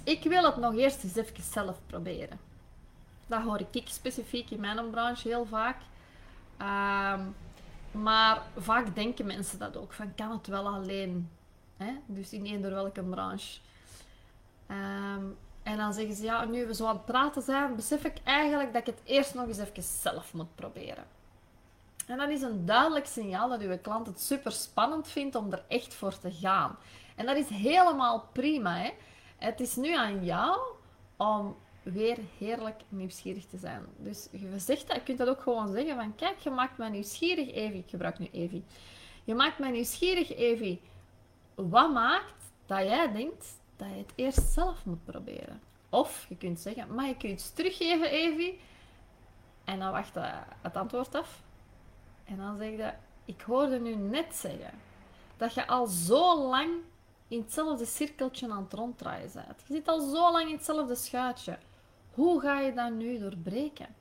Ik 0.05 0.23
wil 0.23 0.45
het 0.45 0.57
nog 0.57 0.75
eerst 0.75 1.05
eens 1.05 1.17
even 1.17 1.43
zelf 1.43 1.81
proberen. 1.87 2.39
Dat 3.27 3.43
hoor 3.43 3.61
ik 3.71 3.89
specifiek 3.89 4.51
in 4.51 4.61
mijn 4.61 4.91
branche 4.91 5.29
heel 5.29 5.47
vaak. 5.47 5.77
Uh, 6.61 7.27
maar 7.95 8.43
vaak 8.57 8.95
denken 8.95 9.27
mensen 9.27 9.59
dat 9.59 9.77
ook, 9.77 9.93
van 9.93 10.15
kan 10.15 10.31
het 10.31 10.47
wel 10.47 10.67
alleen? 10.67 11.31
Hè? 11.77 11.93
Dus 12.07 12.33
in 12.33 12.45
eender 12.45 12.71
welke 12.71 13.03
branche. 13.03 13.61
Ehm, 14.67 15.25
en 15.63 15.77
dan 15.77 15.93
zeggen 15.93 16.15
ze, 16.15 16.23
ja, 16.23 16.45
nu 16.45 16.67
we 16.67 16.75
zo 16.75 16.87
aan 16.87 16.97
het 16.97 17.05
praten 17.05 17.43
zijn, 17.43 17.77
besef 17.77 18.05
ik 18.05 18.17
eigenlijk 18.25 18.73
dat 18.73 18.89
ik 18.89 18.95
het 18.95 19.01
eerst 19.05 19.35
nog 19.35 19.47
eens 19.47 19.59
even 19.59 19.83
zelf 19.83 20.35
moet 20.35 20.55
proberen. 20.55 21.05
En 22.07 22.17
dat 22.17 22.29
is 22.29 22.43
een 22.43 22.67
duidelijk 22.67 23.07
signaal 23.07 23.49
dat 23.49 23.61
uw 23.61 23.79
klant 23.79 24.07
het 24.07 24.21
super 24.21 24.53
spannend 24.53 25.09
vindt 25.09 25.35
om 25.35 25.53
er 25.53 25.65
echt 25.69 25.95
voor 25.95 26.19
te 26.19 26.33
gaan. 26.33 26.77
En 27.17 27.27
dat 27.27 27.37
is 27.37 27.49
helemaal 27.49 28.29
prima. 28.33 28.77
Hè? 28.77 28.91
Het 29.39 29.61
is 29.61 29.77
nu 29.77 29.97
aan 29.97 30.25
jou 30.25 30.59
om 31.17 31.57
weer 31.85 32.19
heerlijk 32.39 32.81
nieuwsgierig 32.89 33.45
te 33.45 33.59
zijn. 33.59 33.83
Dus 33.97 34.29
je 34.31 34.59
zegt 34.59 34.87
dat, 34.87 34.97
je 34.97 35.03
kunt 35.03 35.19
dat 35.19 35.29
ook 35.29 35.41
gewoon 35.41 35.73
zeggen 35.73 35.97
van 35.97 36.15
kijk, 36.15 36.39
je 36.39 36.51
maakt 36.51 36.79
mij 36.79 36.89
nieuwsgierig, 36.89 37.53
Evie. 37.53 37.81
Ik 37.81 37.91
gebruik 37.91 38.19
nu 38.19 38.29
Evie. 38.33 38.65
Je 39.25 39.35
maakt 39.35 39.59
mij 39.59 39.71
nieuwsgierig, 39.71 40.35
Evie. 40.35 40.81
Wat 41.55 41.93
maakt 41.93 42.45
dat 42.67 42.83
jij 42.83 43.13
denkt 43.13 43.47
dat 43.77 43.89
je 43.89 43.95
het 43.95 44.13
eerst 44.15 44.53
zelf 44.53 44.85
moet 44.85 45.05
proberen? 45.05 45.61
Of 45.89 46.27
je 46.29 46.37
kunt 46.37 46.61
zeggen, 46.61 46.95
mag 46.95 47.07
ik 47.07 47.23
je 47.23 47.29
iets 47.29 47.53
teruggeven, 47.53 48.11
Evie? 48.11 48.61
En 49.65 49.79
dan 49.79 49.91
wacht 49.91 50.15
het 50.61 50.77
antwoord 50.77 51.15
af. 51.15 51.43
En 52.25 52.37
dan 52.37 52.57
zeg 52.57 52.71
je, 52.71 52.93
ik 53.25 53.41
hoorde 53.41 53.81
nu 53.81 53.95
net 53.95 54.35
zeggen 54.35 54.71
dat 55.37 55.55
je 55.55 55.67
al 55.67 55.87
zo 55.87 56.49
lang 56.49 56.71
in 57.29 57.41
hetzelfde 57.41 57.85
cirkeltje 57.85 58.51
aan 58.51 58.63
het 58.63 58.73
ronddraaien 58.73 59.31
bent. 59.35 59.63
Je 59.67 59.75
zit 59.75 59.89
al 59.89 60.01
zo 60.01 60.33
lang 60.33 60.49
in 60.49 60.55
hetzelfde 60.55 60.95
schuitje. 60.95 61.59
Hoe 62.15 62.41
ga 62.41 62.61
je 62.61 62.73
dat 62.73 62.93
nu 62.93 63.19
doorbreken? 63.19 63.95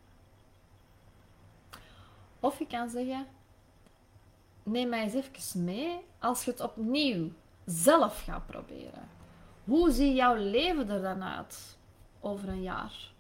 Of 2.40 2.60
je 2.60 2.68
kan 2.68 2.90
zeggen, 2.90 3.28
neem 4.64 4.90
mij 4.90 5.04
eens 5.04 5.14
even 5.14 5.64
mee 5.64 6.06
als 6.20 6.46
je 6.46 6.52
het 6.52 6.60
opnieuw 6.60 7.30
zelf 7.66 8.24
gaat 8.24 8.46
proberen. 8.46 9.10
Hoe 9.64 9.92
ziet 9.92 10.16
jouw 10.16 10.36
leven 10.36 10.90
er 10.90 11.02
dan 11.02 11.24
uit 11.24 11.78
over 12.20 12.50
een 12.50 12.62
jaar? 12.62 13.12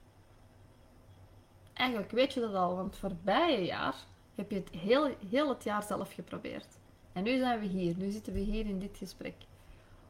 Eigenlijk 1.73 2.11
weet 2.11 2.33
je 2.33 2.39
dat 2.39 2.53
al, 2.53 2.75
want 2.75 2.89
het 2.89 2.99
voorbije 2.99 3.65
jaar 3.65 3.95
heb 4.35 4.51
je 4.51 4.57
het 4.57 4.69
heel, 4.69 5.15
heel 5.29 5.49
het 5.49 5.63
jaar 5.63 5.83
zelf 5.83 6.13
geprobeerd. 6.13 6.67
En 7.13 7.23
nu 7.23 7.37
zijn 7.37 7.59
we 7.59 7.65
hier, 7.65 7.97
nu 7.97 8.09
zitten 8.11 8.33
we 8.33 8.39
hier 8.39 8.65
in 8.65 8.79
dit 8.79 8.97
gesprek. 8.97 9.35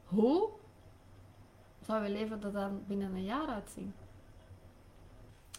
Hoe 0.04 0.48
zou 1.80 2.02
je 2.02 2.10
leven 2.10 2.42
er 2.42 2.52
dan 2.52 2.82
binnen 2.86 3.14
een 3.14 3.24
jaar 3.24 3.46
uitzien? 3.46 3.94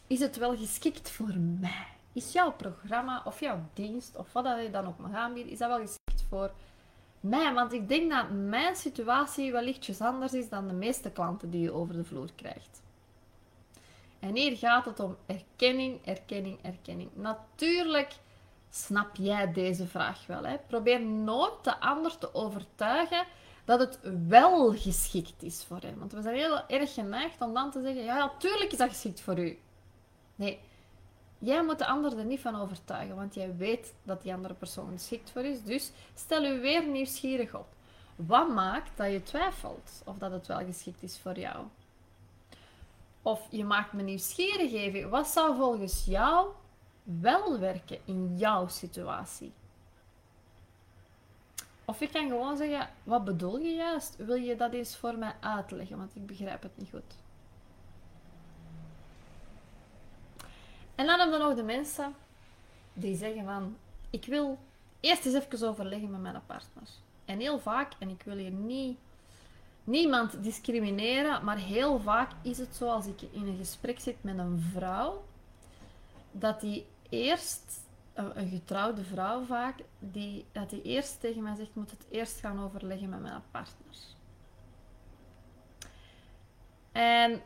Is 0.07 0.19
het 0.19 0.37
wel 0.37 0.57
geschikt 0.57 1.09
voor 1.09 1.33
mij? 1.59 1.87
Is 2.13 2.31
jouw 2.31 2.51
programma 2.51 3.21
of 3.25 3.39
jouw 3.39 3.59
dienst 3.73 4.15
of 4.15 4.33
wat 4.33 4.45
je 4.63 4.69
dan 4.71 4.87
ook 4.87 4.97
mag 4.97 5.13
aanbieden, 5.13 5.51
is 5.51 5.57
dat 5.57 5.69
wel 5.69 5.79
geschikt 5.79 6.25
voor 6.29 6.51
mij? 7.19 7.53
Want 7.53 7.73
ik 7.73 7.87
denk 7.87 8.11
dat 8.11 8.29
mijn 8.29 8.75
situatie 8.75 9.51
wellichtjes 9.51 10.01
anders 10.01 10.33
is 10.33 10.49
dan 10.49 10.67
de 10.67 10.73
meeste 10.73 11.11
klanten 11.11 11.49
die 11.49 11.61
je 11.61 11.71
over 11.71 11.95
de 11.95 12.03
vloer 12.03 12.29
krijgt. 12.35 12.81
En 14.19 14.35
hier 14.35 14.57
gaat 14.57 14.85
het 14.85 14.99
om 14.99 15.17
erkenning, 15.25 16.05
erkenning, 16.05 16.59
erkenning. 16.61 17.09
Natuurlijk 17.13 18.13
snap 18.69 19.15
jij 19.15 19.53
deze 19.53 19.87
vraag 19.87 20.25
wel. 20.27 20.43
Hè? 20.43 20.57
Probeer 20.67 21.01
nooit 21.01 21.63
de 21.63 21.79
ander 21.79 22.17
te 22.17 22.33
overtuigen 22.33 23.25
dat 23.65 23.79
het 23.79 23.99
wel 24.27 24.73
geschikt 24.73 25.43
is 25.43 25.63
voor 25.67 25.79
hem. 25.81 25.99
Want 25.99 26.11
we 26.11 26.21
zijn 26.21 26.35
heel 26.35 26.67
erg 26.67 26.93
geneigd 26.93 27.41
om 27.41 27.53
dan 27.53 27.71
te 27.71 27.81
zeggen: 27.81 28.03
ja, 28.03 28.17
natuurlijk 28.17 28.71
is 28.71 28.77
dat 28.77 28.89
geschikt 28.89 29.21
voor 29.21 29.39
u. 29.39 29.59
Nee, 30.35 30.59
jij 31.37 31.63
moet 31.63 31.79
de 31.79 31.85
ander 31.85 32.17
er 32.17 32.25
niet 32.25 32.39
van 32.39 32.55
overtuigen, 32.55 33.15
want 33.15 33.33
jij 33.33 33.55
weet 33.55 33.93
dat 34.03 34.21
die 34.21 34.33
andere 34.33 34.53
persoon 34.53 34.91
geschikt 34.91 35.31
voor 35.31 35.43
is. 35.43 35.63
Dus 35.63 35.91
stel 36.13 36.45
u 36.45 36.59
weer 36.59 36.87
nieuwsgierig 36.87 37.53
op. 37.53 37.67
Wat 38.15 38.49
maakt 38.49 38.97
dat 38.97 39.11
je 39.11 39.23
twijfelt 39.23 40.01
of 40.05 40.17
dat 40.17 40.31
het 40.31 40.47
wel 40.47 40.65
geschikt 40.65 41.03
is 41.03 41.19
voor 41.19 41.39
jou? 41.39 41.65
Of 43.21 43.47
je 43.49 43.65
maakt 43.65 43.93
me 43.93 44.01
nieuwsgierig 44.01 44.71
even. 44.71 45.09
Wat 45.09 45.27
zou 45.27 45.55
volgens 45.55 46.05
jou 46.05 46.47
wel 47.03 47.59
werken 47.59 47.99
in 48.05 48.37
jouw 48.37 48.67
situatie? 48.67 49.53
Of 51.85 51.99
je 51.99 52.09
kan 52.09 52.27
gewoon 52.27 52.57
zeggen, 52.57 52.89
wat 53.03 53.23
bedoel 53.23 53.57
je 53.57 53.75
juist? 53.75 54.15
Wil 54.15 54.35
je 54.35 54.55
dat 54.55 54.73
eens 54.73 54.97
voor 54.97 55.17
mij 55.17 55.35
uitleggen? 55.39 55.97
Want 55.97 56.15
ik 56.15 56.25
begrijp 56.25 56.61
het 56.61 56.77
niet 56.77 56.89
goed. 56.89 57.24
En 60.95 61.05
dan 61.05 61.19
hebben 61.19 61.39
we 61.39 61.45
nog 61.45 61.55
de 61.55 61.63
mensen 61.63 62.15
die 62.93 63.15
zeggen 63.15 63.43
van, 63.45 63.77
ik 64.09 64.25
wil 64.25 64.57
eerst 64.99 65.25
eens 65.25 65.35
even 65.35 65.67
overleggen 65.67 66.11
met 66.11 66.21
mijn 66.21 66.41
partner. 66.45 66.87
En 67.25 67.39
heel 67.39 67.59
vaak, 67.59 67.91
en 67.99 68.09
ik 68.09 68.21
wil 68.25 68.37
hier 68.37 68.51
niet, 68.51 68.97
niemand 69.83 70.43
discrimineren, 70.43 71.43
maar 71.43 71.57
heel 71.57 71.99
vaak 71.99 72.31
is 72.41 72.57
het 72.57 72.75
zo 72.75 72.89
als 72.89 73.05
ik 73.05 73.21
in 73.21 73.47
een 73.47 73.57
gesprek 73.57 73.99
zit 73.99 74.23
met 74.23 74.37
een 74.37 74.59
vrouw, 74.73 75.25
dat 76.31 76.59
die 76.59 76.85
eerst, 77.09 77.83
een 78.13 78.49
getrouwde 78.49 79.03
vrouw 79.03 79.43
vaak, 79.43 79.79
die, 79.99 80.45
dat 80.51 80.69
die 80.69 80.81
eerst 80.81 81.19
tegen 81.19 81.43
mij 81.43 81.55
zegt, 81.55 81.75
moet 81.75 81.91
het 81.91 82.05
eerst 82.09 82.39
gaan 82.39 82.63
overleggen 82.63 83.09
met 83.09 83.21
mijn 83.21 83.43
partner. 83.51 83.95
En 86.91 87.41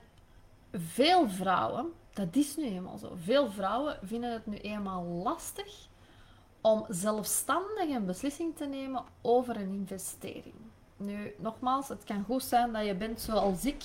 veel 0.72 1.30
vrouwen 1.30 1.94
dat 2.20 2.36
is 2.36 2.56
nu 2.56 2.66
eenmaal 2.66 2.98
zo. 2.98 3.18
Veel 3.24 3.52
vrouwen 3.52 3.98
vinden 4.04 4.32
het 4.32 4.46
nu 4.46 4.58
eenmaal 4.58 5.04
lastig 5.04 5.88
om 6.62 6.86
zelfstandig 6.90 7.90
een 7.90 8.06
beslissing 8.06 8.56
te 8.56 8.66
nemen 8.66 9.04
over 9.22 9.56
een 9.56 9.74
investering. 9.74 10.56
Nu, 10.98 11.34
nogmaals, 11.38 11.88
het 11.88 12.04
kan 12.04 12.24
goed 12.24 12.44
zijn 12.44 12.72
dat 12.74 12.86
je 12.86 12.96
bent 12.96 13.22
zoals 13.22 13.66
ik 13.66 13.84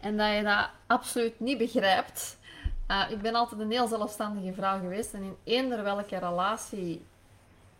en 0.00 0.16
dat 0.16 0.34
je 0.34 0.42
dat 0.42 0.68
absoluut 0.86 1.40
niet 1.40 1.58
begrijpt. 1.58 2.38
Uh, 2.90 3.10
ik 3.10 3.22
ben 3.22 3.34
altijd 3.34 3.60
een 3.60 3.70
heel 3.70 3.88
zelfstandige 3.88 4.52
vrouw 4.52 4.78
geweest 4.78 5.14
en 5.14 5.22
in 5.22 5.36
eender 5.44 5.82
welke 5.82 6.18
relatie 6.18 7.04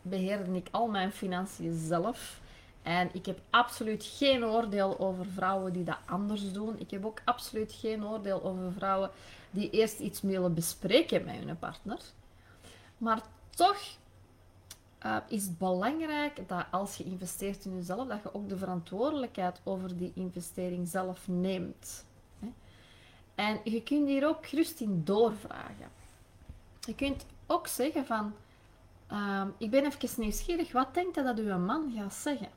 beheerde 0.02 0.52
ik 0.52 0.68
al 0.70 0.86
mijn 0.86 1.12
financiën 1.12 1.78
zelf. 1.86 2.40
En 2.86 3.10
ik 3.12 3.26
heb 3.26 3.40
absoluut 3.50 4.04
geen 4.04 4.44
oordeel 4.44 4.98
over 4.98 5.26
vrouwen 5.26 5.72
die 5.72 5.84
dat 5.84 5.98
anders 6.04 6.52
doen. 6.52 6.78
Ik 6.78 6.90
heb 6.90 7.04
ook 7.04 7.20
absoluut 7.24 7.72
geen 7.72 8.04
oordeel 8.04 8.42
over 8.42 8.72
vrouwen 8.72 9.10
die 9.50 9.70
eerst 9.70 9.98
iets 9.98 10.20
willen 10.20 10.54
bespreken 10.54 11.24
met 11.24 11.34
hun 11.34 11.58
partner. 11.58 12.00
Maar 12.98 13.22
toch 13.50 13.78
uh, 15.04 15.16
is 15.28 15.44
het 15.44 15.58
belangrijk 15.58 16.48
dat 16.48 16.64
als 16.70 16.96
je 16.96 17.04
investeert 17.04 17.64
in 17.64 17.74
jezelf, 17.74 18.08
dat 18.08 18.22
je 18.22 18.34
ook 18.34 18.48
de 18.48 18.56
verantwoordelijkheid 18.56 19.60
over 19.64 19.96
die 19.96 20.12
investering 20.14 20.88
zelf 20.88 21.28
neemt. 21.28 22.04
En 23.34 23.60
je 23.64 23.82
kunt 23.82 24.08
hier 24.08 24.26
ook 24.26 24.46
gerust 24.46 24.80
in 24.80 25.04
doorvragen. 25.04 25.90
Je 26.80 26.94
kunt 26.94 27.26
ook 27.46 27.66
zeggen 27.66 28.06
van, 28.06 28.34
uh, 29.12 29.42
ik 29.58 29.70
ben 29.70 29.84
even 29.84 30.20
nieuwsgierig, 30.20 30.72
wat 30.72 30.94
denkt 30.94 31.14
je 31.14 31.22
dat 31.22 31.38
uw 31.38 31.58
man 31.58 31.92
gaat 31.96 32.14
zeggen? 32.14 32.55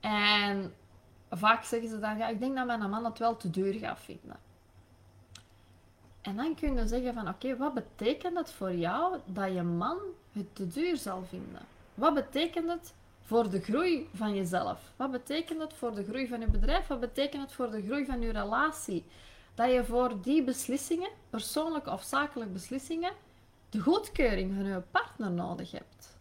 En 0.00 0.74
vaak 1.30 1.64
zeggen 1.64 1.88
ze 1.88 1.98
dan, 1.98 2.18
ja, 2.18 2.28
ik 2.28 2.40
denk 2.40 2.56
dat 2.56 2.66
mijn 2.66 2.90
man 2.90 3.04
het 3.04 3.18
wel 3.18 3.36
te 3.36 3.50
duur 3.50 3.72
gaat 3.72 4.00
vinden. 4.00 4.36
En 6.20 6.36
dan 6.36 6.54
kun 6.54 6.74
je 6.74 6.86
zeggen 6.86 7.14
van, 7.14 7.28
oké, 7.28 7.56
wat 7.56 7.74
betekent 7.74 8.38
het 8.38 8.52
voor 8.52 8.74
jou 8.74 9.18
dat 9.24 9.52
je 9.52 9.62
man 9.62 9.98
het 10.32 10.54
te 10.54 10.66
duur 10.66 10.96
zal 10.96 11.24
vinden? 11.24 11.62
Wat 11.94 12.14
betekent 12.14 12.68
het 12.68 12.94
voor 13.22 13.50
de 13.50 13.60
groei 13.60 14.08
van 14.14 14.34
jezelf? 14.34 14.92
Wat 14.96 15.10
betekent 15.10 15.60
het 15.60 15.72
voor 15.72 15.94
de 15.94 16.04
groei 16.04 16.28
van 16.28 16.40
je 16.40 16.46
bedrijf? 16.46 16.86
Wat 16.86 17.00
betekent 17.00 17.42
het 17.42 17.52
voor 17.52 17.70
de 17.70 17.82
groei 17.82 18.04
van 18.04 18.20
je 18.20 18.32
relatie? 18.32 19.04
Dat 19.54 19.72
je 19.72 19.84
voor 19.84 20.22
die 20.22 20.44
beslissingen, 20.44 21.10
persoonlijke 21.30 21.90
of 21.90 22.02
zakelijke 22.02 22.52
beslissingen, 22.52 23.12
de 23.70 23.80
goedkeuring 23.80 24.54
van 24.54 24.64
je 24.64 24.82
partner 24.90 25.30
nodig 25.30 25.70
hebt. 25.70 26.16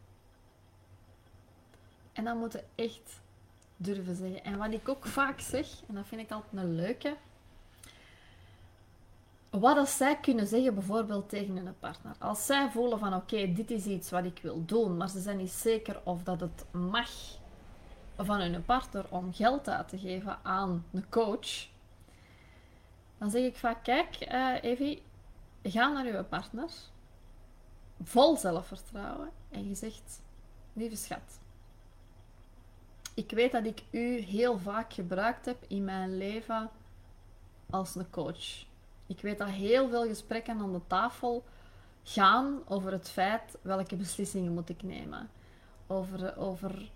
En 2.14 2.24
dan 2.24 2.38
moet 2.38 2.52
je 2.52 2.64
echt 2.76 3.20
durven 3.78 4.16
zeggen. 4.16 4.44
En 4.44 4.58
wat 4.58 4.74
ik 4.74 4.90
ook 4.90 5.06
vaak 5.06 5.40
zeg, 5.40 5.68
en 5.88 5.96
dat 5.96 6.08
vind 6.08 6.22
ik 6.22 6.32
altijd 6.32 6.64
een 6.64 6.76
leuke, 6.76 7.16
wat 9.50 9.78
als 9.78 9.98
zij 9.98 10.18
kunnen 10.18 10.48
zeggen 10.48 10.74
bijvoorbeeld 10.74 11.30
tegen 11.30 11.56
hun 11.56 11.76
partner. 11.80 12.16
Als 12.20 12.46
zij 12.46 12.70
voelen 12.70 13.00
van 13.00 13.14
oké, 13.14 13.54
dit 13.54 13.72
is 13.72 13.86
iets 13.86 14.10
wat 14.10 14.26
ik 14.26 14.40
wil 14.42 14.66
doen, 14.66 14.98
maar 14.98 15.10
ze 15.10 15.20
zijn 15.20 15.38
niet 15.38 15.52
zeker 15.52 16.02
of 16.04 16.24
dat 16.24 16.40
het 16.40 16.66
mag 16.72 17.10
van 18.18 18.40
hun 18.40 18.66
partner 18.66 19.06
om 19.10 19.34
geld 19.34 19.70
uit 19.70 19.88
te 19.90 19.98
geven 19.98 20.40
aan 20.44 20.86
een 20.92 21.10
coach. 21.10 21.68
Dan 23.18 23.30
zeg 23.30 23.44
ik 23.44 23.56
vaak, 23.56 23.84
kijk 23.84 24.32
uh, 24.32 24.56
Evie, 24.62 25.02
ga 25.64 25.92
naar 25.92 26.06
je 26.06 26.24
partner, 26.24 26.70
vol 28.04 28.38
zelfvertrouwen 28.38 29.30
en 29.50 29.68
je 29.68 29.76
zegt, 29.76 30.22
lieve 30.74 30.96
schat, 30.96 31.40
ik 33.18 33.32
weet 33.32 33.52
dat 33.52 33.66
ik 33.66 33.84
u 33.92 34.20
heel 34.20 34.60
vaak 34.60 34.94
gebruikt 34.94 35.46
heb 35.46 35.58
in 35.68 35.86
mijn 35.86 36.18
leven 36.18 36.70
als 37.70 37.96
een 37.96 38.10
coach. 38.10 38.66
Ik 39.08 39.22
weet 39.22 39.38
dat 39.38 39.48
heel 39.48 39.90
veel 39.90 40.08
gesprekken 40.08 40.60
aan 40.60 40.72
de 40.72 40.82
tafel 40.88 41.44
gaan 42.04 42.60
over 42.68 42.92
het 42.92 43.10
feit 43.10 43.58
welke 43.62 43.96
beslissingen 43.96 44.54
moet 44.54 44.70
ik 44.70 44.84
nemen. 44.84 45.30
Over, 45.88 46.38
over, 46.38 46.92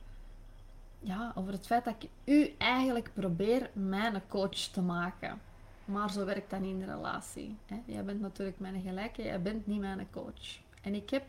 ja, 1.00 1.32
over 1.36 1.52
het 1.52 1.66
feit 1.66 1.86
dat 1.86 1.96
ik 2.00 2.10
u 2.24 2.56
eigenlijk 2.58 3.12
probeer 3.14 3.70
mijn 3.74 4.22
coach 4.28 4.56
te 4.72 4.82
maken. 4.82 5.42
Maar 5.86 6.12
zo 6.12 6.26
werkt 6.26 6.50
dat 6.50 6.60
niet 6.60 6.72
in 6.72 6.80
de 6.80 6.94
relatie. 6.94 7.58
Hè? 7.66 7.82
Jij 7.86 8.04
bent 8.04 8.22
natuurlijk 8.22 8.60
mijn 8.60 8.82
gelijke, 8.82 9.24
jij 9.24 9.42
bent 9.42 9.68
niet 9.68 9.80
mijn 9.80 10.08
coach. 10.12 10.60
En 10.82 10.96
ik 10.96 11.10
heb 11.10 11.24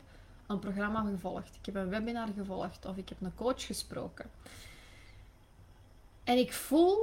een 0.46 0.58
programma 0.58 1.04
gevolgd, 1.10 1.56
ik 1.56 1.66
heb 1.66 1.74
een 1.74 1.88
webinar 1.88 2.28
gevolgd 2.36 2.86
of 2.86 2.96
ik 2.96 3.08
heb 3.08 3.20
een 3.20 3.34
coach 3.34 3.66
gesproken. 3.66 4.30
En 6.24 6.38
ik 6.38 6.52
voel 6.52 6.98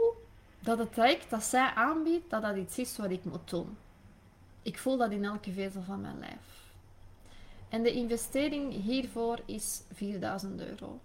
dat 0.60 0.78
het 0.78 0.94
traject 0.94 1.30
dat 1.30 1.44
zij 1.44 1.72
aanbiedt, 1.74 2.30
dat 2.30 2.42
dat 2.42 2.56
iets 2.56 2.78
is 2.78 2.98
wat 2.98 3.12
ik 3.12 3.24
moet 3.24 3.50
doen. 3.50 3.78
Ik 4.62 4.78
voel 4.78 4.98
dat 4.98 5.12
in 5.12 5.26
elke 5.26 5.52
vezel 5.52 5.82
van 5.82 6.02
mijn 6.02 6.20
lijf. 6.20 6.72
En 7.70 7.84
de 7.84 7.94
investering 7.94 8.74
hiervoor 8.74 9.40
is 9.46 9.82
4000 9.94 10.62
euro. 10.62 11.00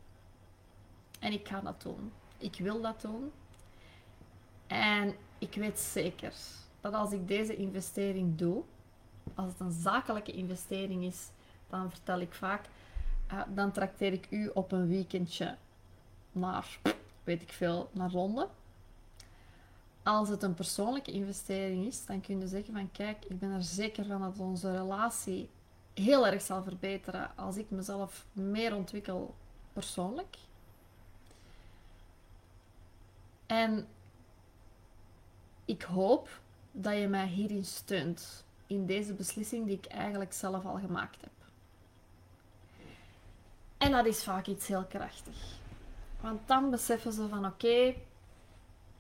En 1.19 1.33
ik 1.33 1.49
ga 1.49 1.61
dat 1.61 1.83
doen. 1.83 2.13
Ik 2.39 2.57
wil 2.59 2.81
dat 2.81 3.01
doen. 3.01 3.33
En 4.67 5.15
ik 5.39 5.55
weet 5.55 5.79
zeker 5.79 6.33
dat 6.81 6.95
als 6.95 7.13
ik 7.13 7.29
deze 7.29 7.57
investering 7.57 8.39
doe, 8.39 8.63
als 9.35 9.51
het 9.51 9.61
een 9.61 9.73
zakelijke 9.73 10.33
investering 10.33 11.05
is, 11.05 11.29
dan 11.71 11.91
vertel 11.91 12.21
ik 12.21 12.35
vaak 12.35 12.65
uh, 13.33 13.43
dan 13.49 13.73
trakteer 13.73 14.13
ik 14.13 14.27
u 14.31 14.51
op 14.55 14.73
een 14.73 14.89
weekendje 14.89 15.57
naar, 16.33 16.79
weet 17.25 17.43
ik 17.43 17.53
veel, 17.53 17.91
naar 17.93 18.11
Londen. 18.11 18.49
Als 20.03 20.29
het 20.29 20.43
een 20.43 20.55
persoonlijke 20.55 21.13
investering 21.13 21.87
is, 21.87 22.07
dan 22.07 22.21
kun 22.21 22.41
je 22.41 22.47
zeggen 22.47 22.75
van 22.75 22.93
kijk, 22.93 23.25
ik 23.25 23.39
ben 23.39 23.51
er 23.51 23.63
zeker 23.63 24.07
van 24.07 24.21
dat 24.21 24.39
onze 24.39 24.77
relatie 24.77 25.49
heel 25.95 26.27
erg 26.27 26.43
zal 26.43 26.63
verbeteren 26.63 27.37
als 27.37 27.57
ik 27.57 27.71
mezelf 27.71 28.27
meer 28.33 28.75
ontwikkel 28.75 29.35
persoonlijk. 29.73 30.37
En 33.47 33.87
ik 35.65 35.83
hoop 35.83 36.29
dat 36.73 36.97
je 36.97 37.09
mij 37.09 37.27
hierin 37.27 37.65
steunt, 37.65 38.45
in 38.67 38.87
deze 38.87 39.13
beslissing 39.13 39.67
die 39.67 39.77
ik 39.77 39.87
eigenlijk 39.87 40.33
zelf 40.33 40.65
al 40.65 40.79
gemaakt 40.79 41.21
heb. 41.21 41.31
En 43.79 43.91
dat 43.91 44.07
is 44.07 44.23
vaak 44.23 44.47
iets 44.47 44.67
heel 44.67 44.85
krachtig. 44.85 45.63
Want 46.25 46.49
dan 46.49 46.71
beseffen 46.71 47.13
ze 47.13 47.29
van 47.29 47.47
oké, 47.47 47.95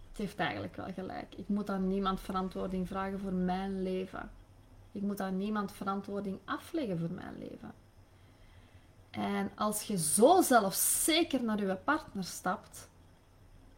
het 0.09 0.17
heeft 0.17 0.39
eigenlijk 0.39 0.77
wel 0.77 0.93
gelijk. 0.93 1.35
Ik 1.35 1.49
moet 1.49 1.71
aan 1.71 1.89
niemand 1.89 2.21
verantwoording 2.21 2.89
vragen 2.89 3.21
voor 3.21 3.33
mijn 3.33 3.83
leven. 3.83 4.31
Ik 4.93 5.03
moet 5.03 5.21
aan 5.21 5.37
niemand 5.37 5.73
verantwoording 5.73 6.39
afleggen 6.45 6.99
voor 6.99 7.11
mijn 7.11 7.39
leven. 7.39 7.73
En 9.11 9.51
als 9.55 9.83
je 9.83 9.99
zo 9.99 10.43
zelfzeker 10.43 11.45
naar 11.45 11.61
je 11.61 11.77
partner 11.77 12.25
stapt, 12.25 12.89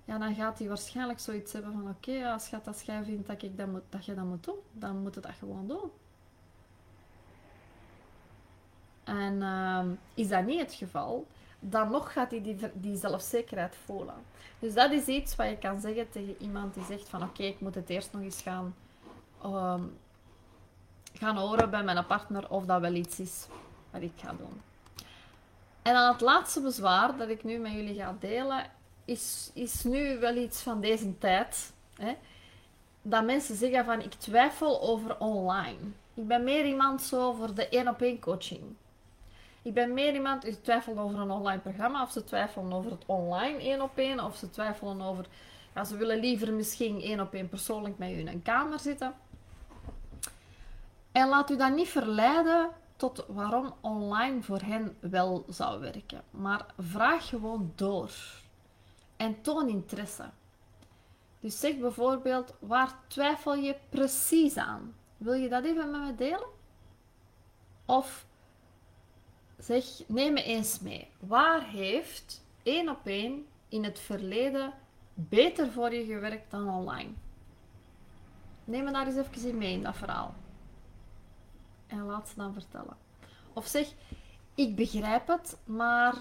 ja, 0.05 0.19
dan 0.19 0.35
gaat 0.35 0.59
hij 0.59 0.69
waarschijnlijk 0.69 1.19
zoiets 1.19 1.53
hebben 1.53 1.73
van 1.73 1.89
oké, 1.89 2.13
ja, 2.13 2.39
schat, 2.39 2.67
als 2.67 2.83
jij 2.83 3.05
vindt 3.05 3.27
dat, 3.27 3.43
ik 3.43 3.57
dat, 3.57 3.67
moet, 3.67 3.83
dat 3.89 4.05
je 4.05 4.15
dat 4.15 4.25
moet 4.25 4.45
doen, 4.45 4.59
dan 4.73 5.03
moet 5.03 5.15
je 5.15 5.21
dat 5.21 5.35
gewoon 5.39 5.67
doen. 5.67 5.91
En 9.05 9.35
uh, 9.35 9.85
is 10.15 10.29
dat 10.29 10.45
niet 10.45 10.61
het 10.61 10.75
geval, 10.75 11.27
dan 11.71 11.91
nog 11.91 12.13
gaat 12.13 12.31
hij 12.31 12.43
die, 12.43 12.57
die 12.75 12.97
zelfzekerheid 12.97 13.77
voelen. 13.85 14.15
Dus 14.59 14.75
dat 14.75 14.91
is 14.91 15.07
iets 15.07 15.37
wat 15.37 15.49
je 15.49 15.59
kan 15.59 15.81
zeggen 15.81 16.11
tegen 16.11 16.37
iemand 16.39 16.75
die 16.75 16.85
zegt 16.85 17.09
van 17.09 17.23
oké, 17.23 17.43
ik 17.43 17.61
moet 17.61 17.75
het 17.75 17.91
eerst 17.91 18.13
nog 18.13 18.23
eens 18.23 18.43
gaan, 18.43 18.75
um, 19.45 19.99
gaan 21.13 21.37
horen 21.37 21.71
bij 21.71 21.83
mijn 21.83 22.07
partner 22.07 22.51
of 22.51 22.65
dat 22.65 22.81
wel 22.81 22.95
iets 22.95 23.21
is 23.21 23.47
wat 23.91 24.03
ik 24.03 24.13
ga 24.17 24.33
doen. 24.33 24.61
En 25.83 25.95
dan 25.95 26.13
het 26.13 26.21
laatste 26.21 26.61
bezwaar 26.61 27.17
dat 27.17 27.29
ik 27.29 27.45
nu 27.45 27.59
met 27.59 27.73
jullie 27.73 27.95
ga 27.95 28.17
delen, 28.21 28.71
is, 29.05 29.51
is 29.55 29.85
nu 29.85 30.19
wel 30.19 30.37
iets 30.37 30.63
van 30.63 30.81
deze 30.81 31.19
tijd. 31.19 31.73
Hè? 31.97 32.17
Dat 33.03 33.25
mensen 33.25 33.57
zeggen 33.57 33.85
van 33.85 34.01
ik 34.01 34.13
twijfel 34.13 34.83
over 34.83 35.19
online. 35.19 35.79
Ik 36.15 36.27
ben 36.27 36.45
meer 36.45 36.67
iemand 36.67 37.03
zo 37.03 37.33
voor 37.33 37.55
de 37.55 37.69
één 37.69 37.89
op 37.89 38.01
één 38.01 38.21
coaching. 38.21 38.63
Ik 39.67 39.75
ben 39.75 39.95
meer 39.95 40.15
iemand 40.15 40.43
die 40.43 40.61
twijfelt 40.61 40.99
over 40.99 41.19
een 41.19 41.31
online 41.31 41.61
programma, 41.61 42.03
of 42.03 42.11
ze 42.11 42.25
twijfelen 42.25 42.73
over 42.73 42.91
het 42.91 43.03
online 43.07 43.59
één 43.59 43.81
op 43.83 43.99
één, 43.99 44.25
of 44.25 44.37
ze 44.37 44.51
twijfelen 44.51 45.03
over, 45.03 45.27
ja, 45.75 45.85
ze 45.85 45.97
willen 45.97 46.19
liever 46.19 46.53
misschien 46.53 47.01
één 47.01 47.21
op 47.21 47.35
één 47.35 47.49
persoonlijk 47.49 47.99
met 47.99 48.11
u 48.11 48.19
in 48.19 48.29
een 48.29 48.43
kamer 48.43 48.79
zitten. 48.79 49.15
En 51.13 51.29
laat 51.29 51.51
u 51.51 51.57
dan 51.57 51.75
niet 51.75 51.89
verleiden 51.89 52.71
tot 52.97 53.25
waarom 53.29 53.75
online 53.81 54.43
voor 54.43 54.61
hen 54.61 54.97
wel 55.01 55.45
zou 55.49 55.81
werken. 55.81 56.23
Maar 56.31 56.67
vraag 56.79 57.29
gewoon 57.29 57.73
door. 57.75 58.11
En 59.17 59.41
toon 59.43 59.69
interesse. 59.69 60.25
Dus 61.41 61.61
zeg 61.61 61.79
bijvoorbeeld, 61.79 62.55
waar 62.59 62.95
twijfel 63.07 63.55
je 63.55 63.77
precies 63.89 64.57
aan? 64.57 64.95
Wil 65.17 65.35
je 65.35 65.49
dat 65.49 65.65
even 65.65 65.91
met 65.91 66.01
me 66.01 66.15
delen? 66.15 66.49
Of 67.85 68.27
zeg, 69.59 69.85
neem 70.07 70.33
me 70.33 70.43
eens 70.43 70.81
mee. 70.81 71.11
Waar 71.19 71.69
heeft 71.69 72.45
één 72.63 72.89
op 72.89 73.07
één 73.07 73.47
in 73.69 73.85
het 73.85 73.99
verleden 73.99 74.73
beter 75.15 75.73
voor 75.73 75.95
je 75.95 76.05
gewerkt 76.05 76.51
dan 76.51 76.69
online? 76.69 77.11
Neem 78.65 78.85
me 78.85 78.93
daar 78.93 79.07
eens 79.07 79.17
even 79.17 79.49
in 79.49 79.59
mee 79.59 79.73
in 79.73 79.83
dat 79.83 79.97
verhaal. 79.97 80.35
En 81.87 82.03
laat 82.03 82.29
ze 82.29 82.35
dan 82.37 82.53
vertellen. 82.53 82.97
Of 83.53 83.67
zeg, 83.67 83.93
ik 84.55 84.77
begrijp 84.77 85.27
het, 85.27 85.59
maar 85.65 86.15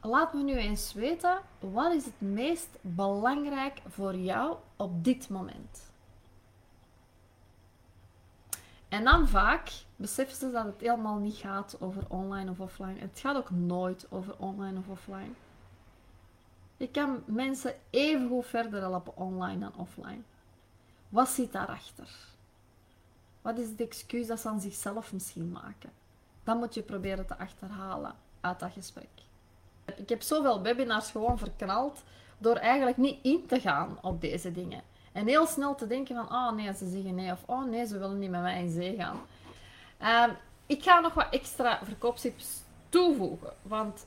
laat 0.00 0.34
me 0.34 0.42
nu 0.42 0.54
eens 0.54 0.92
weten, 0.92 1.40
wat 1.58 1.92
is 1.92 2.04
het 2.04 2.20
meest 2.20 2.68
belangrijk 2.80 3.80
voor 3.88 4.16
jou 4.16 4.56
op 4.76 5.04
dit 5.04 5.28
moment? 5.28 5.92
En 8.88 9.04
dan 9.04 9.28
vaak 9.28 9.83
beseffen 9.96 10.36
ze 10.36 10.50
dat 10.50 10.64
het 10.64 10.80
helemaal 10.80 11.18
niet 11.18 11.36
gaat 11.36 11.76
over 11.80 12.02
online 12.08 12.50
of 12.50 12.60
offline. 12.60 12.98
Het 12.98 13.18
gaat 13.18 13.36
ook 13.36 13.50
nooit 13.50 14.06
over 14.10 14.34
online 14.38 14.78
of 14.78 14.88
offline. 14.88 15.32
Je 16.76 16.88
kan 16.88 17.22
mensen 17.24 17.74
even 17.90 18.28
goed 18.28 18.46
verder 18.46 18.80
helpen 18.80 19.16
online 19.16 19.58
dan 19.58 19.72
offline. 19.76 20.20
Wat 21.08 21.28
zit 21.28 21.52
daarachter? 21.52 22.08
Wat 23.42 23.58
is 23.58 23.68
het 23.68 23.80
excuus 23.80 24.26
dat 24.26 24.40
ze 24.40 24.48
aan 24.48 24.60
zichzelf 24.60 25.12
misschien 25.12 25.50
maken? 25.50 25.90
Dat 26.44 26.56
moet 26.56 26.74
je 26.74 26.82
proberen 26.82 27.26
te 27.26 27.38
achterhalen 27.38 28.14
uit 28.40 28.60
dat 28.60 28.72
gesprek. 28.72 29.08
Ik 29.96 30.08
heb 30.08 30.22
zoveel 30.22 30.62
webinars 30.62 31.10
gewoon 31.10 31.38
verknald 31.38 32.02
door 32.38 32.56
eigenlijk 32.56 32.96
niet 32.96 33.18
in 33.22 33.46
te 33.46 33.60
gaan 33.60 33.98
op 34.02 34.20
deze 34.20 34.52
dingen. 34.52 34.82
En 35.12 35.26
heel 35.26 35.46
snel 35.46 35.74
te 35.74 35.86
denken 35.86 36.16
van, 36.16 36.36
oh 36.36 36.52
nee, 36.52 36.74
ze 36.74 36.88
zeggen 36.88 37.14
nee, 37.14 37.32
of 37.32 37.42
oh 37.46 37.64
nee, 37.64 37.86
ze 37.86 37.98
willen 37.98 38.18
niet 38.18 38.30
met 38.30 38.40
mij 38.40 38.62
in 38.62 38.70
zee 38.70 38.96
gaan. 38.96 39.20
Ehm, 40.04 40.30
ik 40.66 40.82
ga 40.82 41.00
nog 41.00 41.14
wat 41.14 41.26
extra 41.30 41.80
verkooptips 41.82 42.62
toevoegen, 42.88 43.52
want 43.62 44.06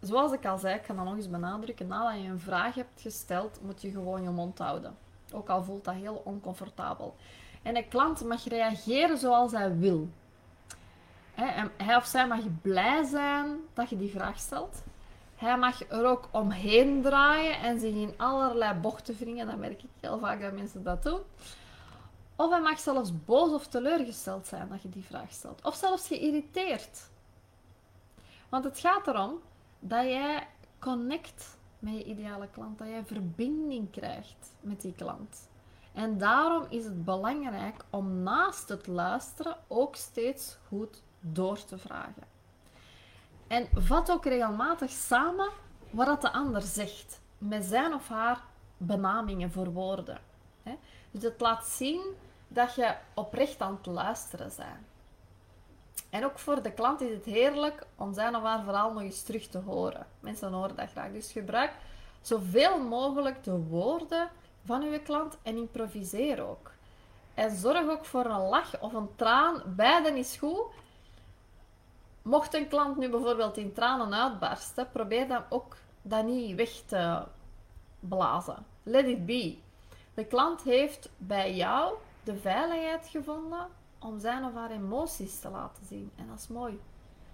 zoals 0.00 0.32
ik 0.32 0.46
al 0.46 0.58
zei, 0.58 0.74
ik 0.74 0.84
ga 0.84 0.94
dat 0.94 1.04
nog 1.04 1.16
eens 1.16 1.30
benadrukken, 1.30 1.86
nadat 1.86 2.22
je 2.22 2.28
een 2.28 2.40
vraag 2.40 2.74
hebt 2.74 3.00
gesteld, 3.00 3.60
moet 3.62 3.82
je 3.82 3.90
gewoon 3.90 4.22
je 4.22 4.30
mond 4.30 4.58
houden. 4.58 4.96
Ook 5.32 5.48
al 5.48 5.62
voelt 5.62 5.84
dat 5.84 5.94
heel 5.94 6.22
oncomfortabel. 6.24 7.16
En 7.62 7.74
de 7.74 7.88
klant 7.88 8.24
mag 8.24 8.48
reageren 8.48 9.18
zoals 9.18 9.52
hij 9.52 9.78
wil. 9.78 10.08
Hij 11.76 11.96
of 11.96 12.04
zij 12.04 12.26
mag 12.26 12.40
blij 12.62 13.04
zijn 13.04 13.56
dat 13.74 13.90
je 13.90 13.96
die 13.96 14.10
vraag 14.10 14.38
stelt. 14.38 14.82
Hij 15.36 15.58
mag 15.58 15.88
er 15.88 16.04
ook 16.04 16.28
omheen 16.30 17.02
draaien 17.02 17.60
en 17.60 17.80
zich 17.80 17.94
in 17.94 18.14
allerlei 18.16 18.74
bochten 18.74 19.16
wringen. 19.18 19.46
Dat 19.46 19.58
merk 19.58 19.82
ik 19.82 19.90
heel 20.00 20.18
vaak 20.18 20.40
dat 20.40 20.52
mensen 20.52 20.82
dat 20.82 21.02
doen. 21.02 21.20
Of 22.40 22.50
hij 22.50 22.60
mag 22.60 22.78
zelfs 22.78 23.24
boos 23.24 23.52
of 23.52 23.66
teleurgesteld 23.66 24.46
zijn 24.46 24.68
dat 24.68 24.82
je 24.82 24.88
die 24.88 25.04
vraag 25.04 25.32
stelt. 25.32 25.64
Of 25.64 25.74
zelfs 25.74 26.06
geïrriteerd. 26.06 27.08
Want 28.48 28.64
het 28.64 28.78
gaat 28.78 29.06
erom 29.06 29.40
dat 29.78 30.04
jij 30.04 30.48
connect 30.78 31.58
met 31.78 31.92
je 31.92 32.04
ideale 32.04 32.48
klant. 32.48 32.78
Dat 32.78 32.88
jij 32.88 33.04
verbinding 33.04 33.90
krijgt 33.90 34.56
met 34.60 34.80
die 34.80 34.94
klant. 34.94 35.48
En 35.92 36.18
daarom 36.18 36.66
is 36.68 36.84
het 36.84 37.04
belangrijk 37.04 37.84
om 37.90 38.22
naast 38.22 38.68
het 38.68 38.86
luisteren 38.86 39.56
ook 39.68 39.96
steeds 39.96 40.56
goed 40.68 41.02
door 41.20 41.64
te 41.64 41.78
vragen. 41.78 42.24
En 43.46 43.68
vat 43.74 44.10
ook 44.10 44.24
regelmatig 44.24 44.90
samen 44.90 45.50
wat 45.90 46.20
de 46.20 46.32
ander 46.32 46.62
zegt, 46.62 47.20
met 47.38 47.64
zijn 47.64 47.94
of 47.94 48.08
haar 48.08 48.44
benamingen 48.76 49.52
voor 49.52 49.72
woorden. 49.72 50.20
Dus 51.10 51.22
het 51.22 51.40
laat 51.40 51.66
zien 51.66 52.00
dat 52.52 52.74
je 52.74 52.94
oprecht 53.14 53.60
aan 53.60 53.78
het 53.82 53.86
luisteren 53.86 54.52
bent. 54.56 54.88
En 56.10 56.24
ook 56.24 56.38
voor 56.38 56.62
de 56.62 56.72
klant 56.72 57.00
is 57.00 57.14
het 57.14 57.24
heerlijk 57.24 57.86
om 57.96 58.14
zijn 58.14 58.36
of 58.36 58.42
haar 58.42 58.62
verhaal 58.62 58.92
nog 58.92 59.02
eens 59.02 59.22
terug 59.22 59.46
te 59.46 59.58
horen. 59.58 60.06
Mensen 60.20 60.52
horen 60.52 60.76
dat 60.76 60.90
graag. 60.90 61.12
Dus 61.12 61.32
gebruik 61.32 61.72
zoveel 62.20 62.78
mogelijk 62.78 63.44
de 63.44 63.58
woorden 63.58 64.30
van 64.64 64.82
uw 64.82 65.00
klant 65.00 65.38
en 65.42 65.56
improviseer 65.56 66.48
ook. 66.48 66.70
En 67.34 67.56
zorg 67.56 67.88
ook 67.88 68.04
voor 68.04 68.24
een 68.24 68.48
lach 68.48 68.80
of 68.80 68.92
een 68.92 69.08
traan. 69.16 69.62
Beiden 69.66 70.16
is 70.16 70.36
goed. 70.36 70.62
Mocht 72.22 72.54
een 72.54 72.68
klant 72.68 72.96
nu 72.96 73.08
bijvoorbeeld 73.08 73.56
in 73.56 73.72
tranen 73.72 74.14
uitbarsten, 74.14 74.90
probeer 74.92 75.28
dan 75.28 75.42
ook 75.48 75.76
dat 76.02 76.24
niet 76.24 76.56
weg 76.56 76.70
te 76.86 77.22
blazen. 78.00 78.66
Let 78.82 79.06
it 79.06 79.26
be. 79.26 79.58
De 80.14 80.24
klant 80.24 80.62
heeft 80.62 81.08
bij 81.16 81.54
jou 81.54 81.94
de 82.32 82.38
veiligheid 82.38 83.08
gevonden 83.08 83.66
om 83.98 84.20
zijn 84.20 84.44
of 84.44 84.54
haar 84.54 84.70
emoties 84.70 85.40
te 85.40 85.48
laten 85.48 85.86
zien. 85.86 86.10
En 86.16 86.26
dat 86.28 86.38
is 86.38 86.48
mooi. 86.48 86.80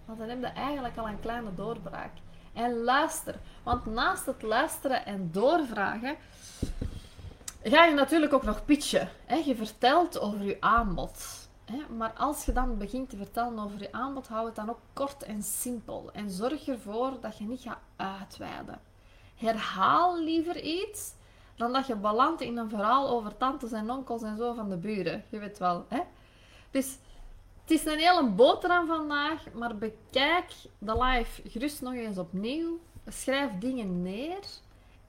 Want 0.04 0.18
dan 0.18 0.28
heb 0.28 0.40
je 0.40 0.46
eigenlijk 0.46 0.96
al 0.96 1.08
een 1.08 1.20
kleine 1.20 1.54
doorbraak. 1.54 2.12
En 2.52 2.82
luister. 2.82 3.34
Want 3.62 3.86
naast 3.86 4.26
het 4.26 4.42
luisteren 4.42 5.06
en 5.06 5.28
doorvragen, 5.32 6.16
ga 7.62 7.84
je 7.84 7.94
natuurlijk 7.94 8.32
ook 8.32 8.42
nog 8.42 8.64
pitchen. 8.64 9.08
Je 9.44 9.56
vertelt 9.56 10.20
over 10.20 10.42
je 10.42 10.56
aanbod. 10.60 11.48
Maar 11.96 12.12
als 12.12 12.44
je 12.44 12.52
dan 12.52 12.78
begint 12.78 13.10
te 13.10 13.16
vertellen 13.16 13.58
over 13.58 13.80
je 13.80 13.92
aanbod, 13.92 14.28
hou 14.28 14.46
het 14.46 14.54
dan 14.54 14.70
ook 14.70 14.80
kort 14.92 15.22
en 15.22 15.42
simpel. 15.42 16.10
En 16.12 16.30
zorg 16.30 16.68
ervoor 16.68 17.20
dat 17.20 17.38
je 17.38 17.44
niet 17.44 17.60
gaat 17.60 17.78
uitweiden. 17.96 18.80
Herhaal 19.34 20.22
liever 20.22 20.60
iets 20.60 21.14
dan 21.56 21.72
dat 21.72 21.86
je 21.86 21.96
belandt 21.96 22.40
in 22.40 22.56
een 22.56 22.68
verhaal 22.68 23.08
over 23.08 23.36
tantes 23.36 23.72
en 23.72 23.90
onkels 23.90 24.22
en 24.22 24.36
zo 24.36 24.52
van 24.54 24.68
de 24.68 24.76
buren. 24.76 25.24
Je 25.28 25.38
weet 25.38 25.58
wel, 25.58 25.84
hè? 25.88 26.00
Dus 26.70 26.98
Het 27.66 27.74
is 27.74 27.86
een 27.86 27.98
hele 27.98 28.28
boterham 28.28 28.86
vandaag, 28.86 29.52
maar 29.52 29.76
bekijk 29.76 30.52
de 30.78 31.02
live 31.02 31.48
gerust 31.48 31.82
nog 31.82 31.92
eens 31.92 32.18
opnieuw. 32.18 32.78
Schrijf 33.08 33.50
dingen 33.58 34.02
neer 34.02 34.44